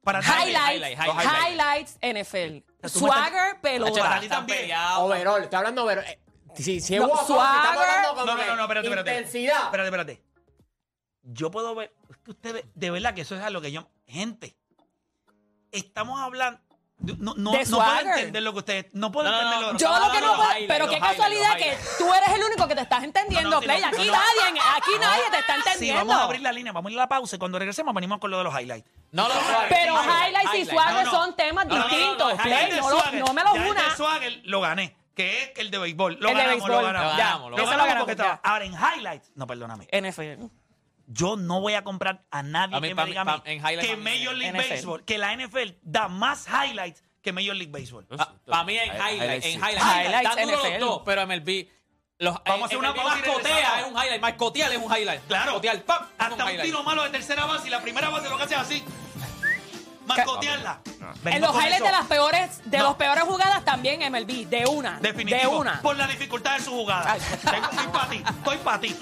Para 0.03 0.19
Highlights, 0.21 0.57
highlight, 0.57 0.97
highlight. 0.97 1.27
highlights 1.27 1.97
NFL. 2.01 2.87
Swagger, 2.87 3.61
pelota. 3.61 4.01
para 4.01 4.19
ti 4.19 4.25
Están 4.25 4.39
también. 4.39 4.59
peleados. 4.59 4.99
Overall, 5.03 5.43
estoy 5.43 5.57
hablando 5.57 5.83
overall. 5.85 6.05
Eh, 6.05 6.19
Si, 6.55 6.81
si 6.81 6.95
es 6.95 6.99
No, 7.01 7.07
estamos 7.07 7.27
swagger. 7.27 7.69
hablando 7.81 8.09
como 8.09 8.25
No, 8.25 8.35
no, 8.37 8.55
no, 8.55 8.61
espérate, 8.63 8.87
espérate. 8.87 9.11
Intensidad. 9.11 9.63
Espérate, 9.63 9.87
espérate. 9.87 10.23
Yo 11.23 11.49
puedo 11.51 11.73
ver. 11.73 11.93
Es 12.09 12.17
que 12.17 12.31
ustedes, 12.31 12.65
de 12.75 12.91
verdad 12.91 13.13
que 13.13 13.21
eso 13.21 13.35
es 13.35 13.41
algo 13.41 13.61
que 13.61 13.71
yo. 13.71 13.89
Gente, 14.05 14.57
estamos 15.71 16.19
hablando. 16.19 16.59
No, 16.99 17.15
no, 17.17 17.33
De 17.33 17.35
no 17.35 17.51
puedo 17.51 17.65
swagger. 17.65 18.07
entender 18.17 18.43
lo 18.43 18.53
que 18.53 18.59
ustedes. 18.59 18.85
No 18.93 19.11
puedo 19.11 19.29
No, 19.29 19.35
entender 19.35 19.59
lo 19.73 19.77
Yo 19.77 19.89
No, 19.89 19.99
lo 20.07 20.11
que 20.13 20.21
no, 20.21 20.27
los 20.27 20.35
puedo, 20.37 20.49
highlights, 20.51 20.67
pero 20.69 20.85
los 20.85 20.89
qué 20.93 20.95
highlights, 20.99 21.17
casualidad 21.17 21.47
los 21.49 21.57
que 21.57 21.67
highlights. 21.67 21.97
tú 21.97 22.13
eres 22.13 22.29
el 22.29 22.43
único 22.43 22.67
que 22.67 22.75
te 22.75 22.81
estás 22.81 23.03
entendiendo, 23.03 23.49
No, 23.49 23.55
no, 23.57 23.61
sí, 23.61 23.65
Play. 23.67 23.81
no, 23.81 23.87
Aquí 23.87 23.97
no, 23.97 24.05
no. 24.05 24.11
nadie, 24.13 24.61
aquí 24.77 24.91
nadie 25.01 25.23
te 25.31 25.39
está 25.39 25.53
Sí, 25.55 25.59
entendiendo. 25.65 26.05
vamos 26.05 26.15
a 26.15 26.23
abrir 26.23 26.41
la 26.41 26.51
línea, 26.53 26.71
vamos 26.71 26.89
a 26.89 26.93
ir 26.93 26.99
a 26.99 27.01
la 27.03 27.09
pausa 27.09 27.35
y 27.35 27.39
cuando 27.39 27.59
regresemos 27.59 27.93
venimos 27.93 28.19
con 28.19 28.31
lo 28.31 28.37
de 28.37 28.43
los 28.45 28.53
highlights. 28.57 28.89
No, 29.11 29.27
los 29.27 29.37
swagger, 29.37 29.67
Pero 29.69 29.93
highlight, 30.01 30.27
highlights 30.29 30.55
y 30.55 30.65
swagger 30.65 30.93
No, 30.93 31.03
no. 31.03 31.11
son 31.11 31.35
temas 31.35 31.65
No, 31.67 31.75
no, 31.75 31.81
no, 31.81 31.87
distintos. 31.89 32.29
no, 32.29 32.35
no, 32.37 32.41
Play, 32.43 32.53
Ya 32.53 32.63
el 32.63 32.69
de 32.69 32.77
no, 32.81 32.89
lo- 32.89 32.95
Swagger, 32.99 33.19
no 33.25 33.33
me 33.33 33.43
lo 33.43 33.53
ya 33.53 33.57
el 33.57 33.63
de 33.65 33.71
unas. 33.71 33.97
Swagger 33.97 34.41
lo 34.45 34.61
gané, 34.61 34.95
que 35.13 35.41
es 35.43 35.51
el 35.57 35.71
de 35.71 35.77
béisbol. 35.79 36.17
Lo 36.21 36.29
El 36.29 36.35
de 36.37 36.41
ganamos, 36.41 36.63
béisbol. 36.63 36.71
lo 36.71 36.87
ganamos. 36.87 37.11
Lo 37.11 37.17
Ya, 37.17 37.33
lo 37.33 37.49
Lo 37.49 37.55
ganamos 37.57 37.57
lo 37.57 37.83
ganamos, 37.83 37.99
porque 38.05 38.11
estaba- 38.13 38.39
Ahora 38.43 38.63
en 38.65 38.73
highlights, 38.73 39.31
no, 39.35 39.45
perdóname. 39.45 39.87
NFL. 39.91 40.49
Yo 41.07 41.35
no 41.35 41.59
voy 41.61 41.73
a 41.73 41.83
comprar 41.83 42.23
a 42.31 42.43
nadie 42.43 42.75
A 42.77 42.79
mí, 42.79 42.87
que 42.89 42.95
me 42.95 43.05
diga 43.05 43.21
a 43.21 43.25
mí 43.25 43.31
pa- 43.31 43.43
en 43.45 43.57
highlights 43.59 43.87
que 43.87 43.97
Major 43.97 44.35
League 44.35 44.57
NFL. 44.57 44.69
Baseball, 44.73 45.03
que 45.05 45.17
la 45.17 45.33
NFL 45.35 45.77
da 45.81 46.07
más 46.07 46.47
highlights 46.47 47.03
que 47.21 47.31
Major 47.33 47.55
League 47.55 47.71
Baseball. 47.71 48.05
Para 48.07 48.63
mí 48.63 48.77
en 48.77 48.89
Highlights, 48.93 49.13
highlight, 49.21 49.45
en. 49.45 49.59
Highlights, 49.63 50.29
Están 50.29 50.45
duros 50.47 50.63
NFL. 50.67 50.79
dos, 50.79 51.01
pero 51.05 51.27
MLB. 51.27 51.67
Los, 52.19 52.35
Vamos 52.45 52.61
a 52.61 52.65
hacer 52.67 52.77
una 52.77 52.93
pausa 52.93 53.15
Mascotea 53.17 53.79
es 53.81 53.85
un 53.85 53.93
highlight. 53.93 54.21
Mascotear 54.21 54.71
es 54.71 54.77
un 54.77 54.91
highlight. 54.95 55.21
Claro. 55.27 55.61
Hasta 56.17 56.45
un 56.45 56.61
tiro 56.61 56.83
malo 56.83 57.03
de 57.03 57.09
tercera 57.09 57.45
base 57.45 57.67
y 57.67 57.71
la 57.71 57.81
primera 57.81 58.09
base 58.09 58.29
lo 58.29 58.37
que 58.37 58.43
hace 58.43 58.53
es 58.55 58.59
así. 58.61 58.83
Mascotearla. 60.05 60.81
En 61.25 61.41
los 61.41 61.55
highlights 61.55 61.75
eso. 61.77 61.85
de 61.85 61.91
las 61.91 62.05
peores, 62.07 62.61
de 62.65 62.77
No. 62.77 62.83
los 62.85 62.95
peores 62.95 63.23
jugadas 63.23 63.63
también 63.65 64.01
MLB, 64.01 64.45
de 64.47 64.65
una. 64.67 64.99
Definitivo. 64.99 65.39
De 65.41 65.47
una. 65.57 65.81
Por 65.81 65.95
la 65.97 66.07
dificultad 66.07 66.57
de 66.57 66.63
su 66.63 66.71
jugada. 66.71 67.15
Tengo- 67.49 67.69
Estoy 67.69 67.87
para 67.87 68.09
ti. 68.09 68.23
Estoy 68.27 68.57
para 68.57 68.79
ti. 68.79 68.95